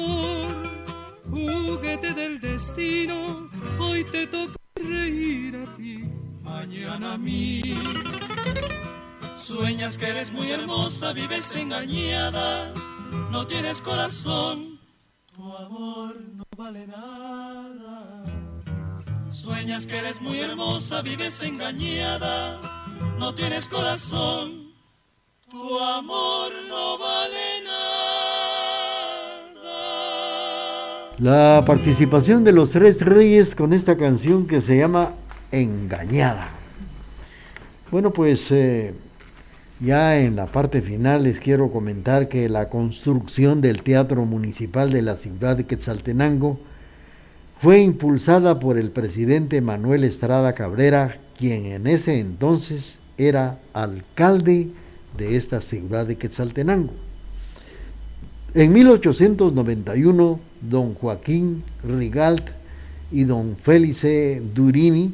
Sueñas 9.60 9.98
que 9.98 10.08
eres 10.08 10.32
muy 10.32 10.50
hermosa, 10.50 11.12
vives 11.12 11.54
engañada, 11.54 12.72
no 13.30 13.46
tienes 13.46 13.82
corazón, 13.82 14.80
tu 15.36 15.54
amor 15.54 16.14
no 16.34 16.44
vale 16.56 16.86
nada. 16.86 18.24
Sueñas 19.30 19.86
que 19.86 19.98
eres 19.98 20.22
muy 20.22 20.40
hermosa, 20.40 21.02
vives 21.02 21.42
engañada, 21.42 22.58
no 23.18 23.34
tienes 23.34 23.66
corazón, 23.66 24.72
tu 25.50 25.78
amor 25.78 26.52
no 26.70 26.98
vale 26.98 27.62
nada. 27.62 27.98
La 31.18 31.64
participación 31.66 32.44
de 32.44 32.52
los 32.52 32.70
tres 32.70 33.02
reyes 33.02 33.54
con 33.54 33.74
esta 33.74 33.98
canción 33.98 34.46
que 34.46 34.62
se 34.62 34.78
llama 34.78 35.12
Engañada. 35.52 36.48
Bueno, 37.90 38.10
pues 38.10 38.50
eh, 38.52 38.94
ya 39.80 40.20
en 40.20 40.36
la 40.36 40.46
parte 40.46 40.82
final 40.82 41.22
les 41.22 41.40
quiero 41.40 41.72
comentar 41.72 42.28
que 42.28 42.48
la 42.48 42.68
construcción 42.68 43.62
del 43.62 43.82
Teatro 43.82 44.26
Municipal 44.26 44.92
de 44.92 45.02
la 45.02 45.16
ciudad 45.16 45.56
de 45.56 45.64
Quetzaltenango 45.64 46.60
fue 47.60 47.80
impulsada 47.80 48.60
por 48.60 48.78
el 48.78 48.90
presidente 48.90 49.60
Manuel 49.60 50.04
Estrada 50.04 50.54
Cabrera, 50.54 51.18
quien 51.38 51.66
en 51.66 51.86
ese 51.86 52.18
entonces 52.18 52.98
era 53.16 53.58
alcalde 53.72 54.68
de 55.16 55.36
esta 55.36 55.60
ciudad 55.60 56.06
de 56.06 56.16
Quetzaltenango. 56.16 56.92
En 58.54 58.72
1891, 58.72 60.40
don 60.62 60.94
Joaquín 60.94 61.62
Rigalt 61.84 62.48
y 63.12 63.24
don 63.24 63.56
Felice 63.56 64.42
Durini 64.54 65.12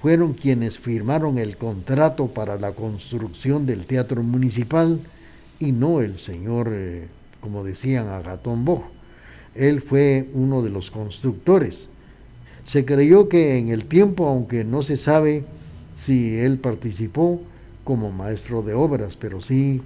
fueron 0.00 0.34
quienes 0.34 0.78
firmaron 0.78 1.38
el 1.38 1.56
contrato 1.56 2.28
para 2.28 2.56
la 2.56 2.72
construcción 2.72 3.66
del 3.66 3.86
teatro 3.86 4.22
municipal 4.22 5.00
y 5.58 5.72
no 5.72 6.00
el 6.00 6.18
señor, 6.18 6.70
eh, 6.72 7.08
como 7.40 7.64
decían, 7.64 8.08
Agatón 8.08 8.64
Bojo. 8.64 8.90
Él 9.54 9.82
fue 9.82 10.28
uno 10.34 10.62
de 10.62 10.70
los 10.70 10.90
constructores. 10.90 11.88
Se 12.64 12.84
creyó 12.84 13.28
que 13.28 13.58
en 13.58 13.70
el 13.70 13.86
tiempo, 13.86 14.28
aunque 14.28 14.62
no 14.62 14.82
se 14.82 14.96
sabe 14.96 15.44
si 15.98 16.38
él 16.38 16.58
participó 16.58 17.40
como 17.82 18.12
maestro 18.12 18.62
de 18.62 18.74
obras, 18.74 19.16
pero 19.16 19.40
sí 19.40 19.82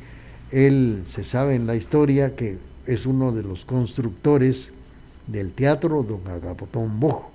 él 0.50 1.02
se 1.06 1.24
sabe 1.24 1.54
en 1.54 1.66
la 1.66 1.76
historia 1.76 2.36
que 2.36 2.58
es 2.86 3.06
uno 3.06 3.32
de 3.32 3.42
los 3.42 3.64
constructores 3.64 4.72
del 5.26 5.52
teatro 5.52 6.02
Don 6.02 6.26
Agapotón 6.28 7.00
Bojo. 7.00 7.30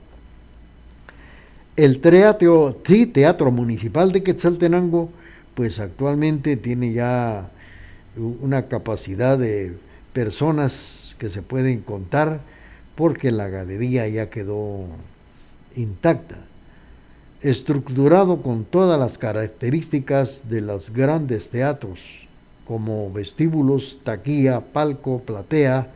El 1.78 2.02
teatro, 2.02 2.76
teatro 3.14 3.52
Municipal 3.52 4.12
de 4.12 4.24
Quetzaltenango, 4.24 5.12
pues 5.54 5.80
actualmente 5.80 6.58
tiene 6.58 6.92
ya 6.92 7.52
una 8.42 8.64
capacidad 8.64 9.38
de 9.38 9.78
personas 10.12 11.16
que 11.20 11.30
se 11.30 11.44
pueden 11.44 11.82
contar 11.82 12.40
porque 12.96 13.32
la 13.32 13.50
galería 13.50 14.08
ya 14.08 14.32
quedó 14.32 14.86
intacta, 15.76 16.38
estructurado 17.42 18.42
con 18.42 18.66
todas 18.66 19.00
las 19.00 19.20
características 19.20 20.50
de 20.50 20.62
los 20.62 20.90
grandes 20.90 21.52
teatros, 21.52 22.00
como 22.66 23.14
vestíbulos, 23.14 24.00
taquilla, 24.04 24.62
palco, 24.62 25.20
platea, 25.20 25.90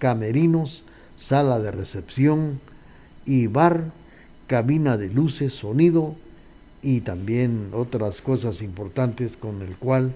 camerinos, 0.00 0.82
sala 1.16 1.60
de 1.60 1.70
recepción 1.70 2.60
y 3.26 3.46
bar, 3.46 3.92
cabina 4.50 4.96
de 4.96 5.08
luces, 5.08 5.54
sonido 5.54 6.16
y 6.82 7.02
también 7.02 7.68
otras 7.72 8.20
cosas 8.20 8.62
importantes 8.62 9.36
con 9.36 9.62
el 9.62 9.76
cual 9.76 10.10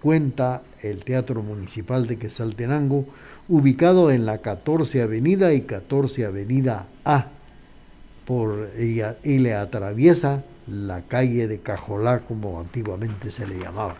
cuenta 0.00 0.62
el 0.80 1.04
Teatro 1.04 1.42
Municipal 1.42 2.06
de 2.06 2.16
Quesaltenango, 2.16 3.04
ubicado 3.46 4.10
en 4.10 4.24
la 4.24 4.38
14 4.38 5.02
Avenida 5.02 5.52
y 5.52 5.60
14 5.60 6.24
Avenida 6.24 6.86
A, 7.04 7.26
por, 8.24 8.70
y, 8.80 9.02
y 9.22 9.38
le 9.38 9.52
atraviesa 9.52 10.42
la 10.66 11.02
calle 11.02 11.46
de 11.46 11.58
Cajolá, 11.58 12.20
como 12.20 12.60
antiguamente 12.60 13.30
se 13.30 13.46
le 13.46 13.58
llamaba. 13.58 13.96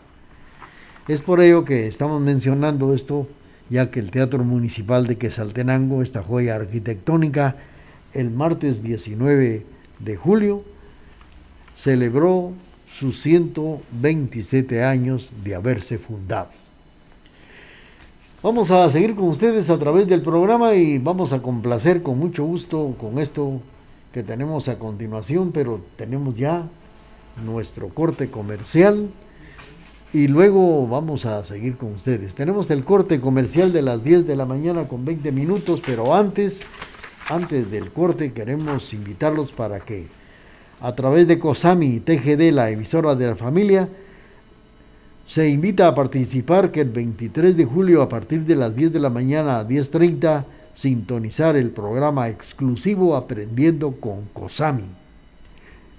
Es 1.09 1.21
por 1.21 1.43
ello 1.43 1.67
que 1.67 1.89
estamos 1.89 2.23
mencionando 2.23 2.95
esto 2.95 3.29
ya 3.69 3.91
que 3.91 4.01
el 4.01 4.11
Teatro 4.11 4.45
Municipal 4.45 5.07
de 5.07 5.19
Quesaltenango, 5.19 6.03
esta 6.03 6.23
joya 6.23 6.55
arquitectónica, 6.55 7.57
el 8.15 8.31
martes 8.31 8.83
19 8.83 9.74
de 10.05 10.17
julio 10.17 10.63
celebró 11.75 12.53
sus 12.99 13.21
127 13.23 14.85
años 14.85 15.33
de 15.43 15.55
haberse 15.55 15.99
fundado. 15.99 16.49
Vamos 18.43 18.71
a 18.71 18.91
seguir 18.91 19.15
con 19.15 19.29
ustedes 19.29 19.71
a 19.71 19.79
través 19.79 20.07
del 20.07 20.21
programa 20.21 20.75
y 20.75 20.99
vamos 20.99 21.33
a 21.33 21.41
complacer 21.41 22.03
con 22.03 22.19
mucho 22.19 22.45
gusto 22.45 22.95
con 23.01 23.19
esto 23.19 23.61
que 24.13 24.23
tenemos 24.23 24.69
a 24.69 24.79
continuación, 24.79 25.51
pero 25.51 25.81
tenemos 25.97 26.35
ya 26.35 26.69
nuestro 27.45 27.89
corte 27.89 28.31
comercial 28.31 29.09
y 30.13 30.29
luego 30.29 30.87
vamos 30.87 31.27
a 31.27 31.43
seguir 31.43 31.77
con 31.77 31.95
ustedes. 31.95 32.35
Tenemos 32.35 32.71
el 32.71 32.85
corte 32.85 33.21
comercial 33.21 33.73
de 33.73 33.83
las 33.83 34.05
10 34.05 34.27
de 34.27 34.37
la 34.37 34.47
mañana 34.47 34.87
con 34.87 35.05
20 35.05 35.33
minutos, 35.33 35.83
pero 35.85 36.15
antes, 36.15 36.63
antes 37.31 37.71
del 37.71 37.91
corte 37.91 38.33
queremos 38.33 38.93
invitarlos 38.93 39.53
para 39.53 39.81
que 39.81 40.07
a 40.81 40.95
través 40.95 41.27
de 41.27 41.39
COSAMI 41.39 41.87
y 41.87 42.01
TGD, 42.01 42.53
la 42.53 42.71
emisora 42.71 43.15
de 43.15 43.27
la 43.29 43.37
familia, 43.37 43.89
se 45.27 45.49
invita 45.49 45.89
a 45.89 45.95
participar 45.95 46.71
que 46.71 46.83
el 46.83 46.91
23 46.91 47.57
de 47.57 47.65
julio 47.65 48.03
a 48.03 48.09
partir 48.09 48.45
de 48.45 48.57
las 48.57 48.77
10 48.77 48.93
de 48.93 49.01
la 49.01 49.09
mañana 49.09 49.59
a 49.59 49.67
10.30 49.67 50.45
sintonizar 50.75 51.57
el 51.57 51.71
programa 51.71 52.29
exclusivo 52.29 53.17
Aprendiendo 53.17 53.93
con 53.93 54.25
COSAMI 54.33 55.05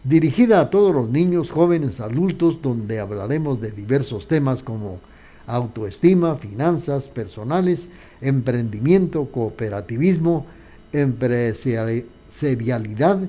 dirigida 0.05 0.61
a 0.61 0.69
todos 0.69 0.93
los 0.93 1.09
niños, 1.09 1.49
jóvenes, 1.49 1.99
adultos, 1.99 2.61
donde 2.61 2.99
hablaremos 2.99 3.59
de 3.59 3.71
diversos 3.71 4.27
temas 4.27 4.61
como 4.61 4.99
autoestima, 5.47 6.35
finanzas 6.35 7.07
personales, 7.07 7.87
emprendimiento, 8.21 9.25
cooperativismo, 9.25 10.45
empresarialidad 11.01 13.19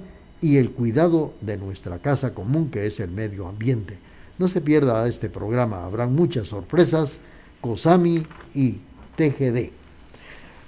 y 0.40 0.58
el 0.58 0.70
cuidado 0.70 1.32
de 1.40 1.56
nuestra 1.56 1.98
casa 1.98 2.34
común 2.34 2.70
que 2.70 2.86
es 2.86 3.00
el 3.00 3.10
medio 3.10 3.48
ambiente. 3.48 3.98
No 4.38 4.46
se 4.48 4.60
pierda 4.60 5.08
este 5.08 5.28
programa, 5.28 5.84
habrá 5.84 6.06
muchas 6.06 6.46
sorpresas, 6.48 7.18
COSAMI 7.60 8.24
y 8.54 8.76
TGD. 9.16 9.70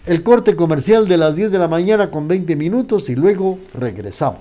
El 0.06 0.22
corte 0.22 0.56
comercial 0.56 1.06
de 1.06 1.18
las 1.18 1.36
10 1.36 1.52
de 1.52 1.58
la 1.58 1.68
mañana 1.68 2.10
con 2.10 2.26
20 2.28 2.56
minutos 2.56 3.10
y 3.10 3.14
luego 3.14 3.58
regresamos. 3.74 4.40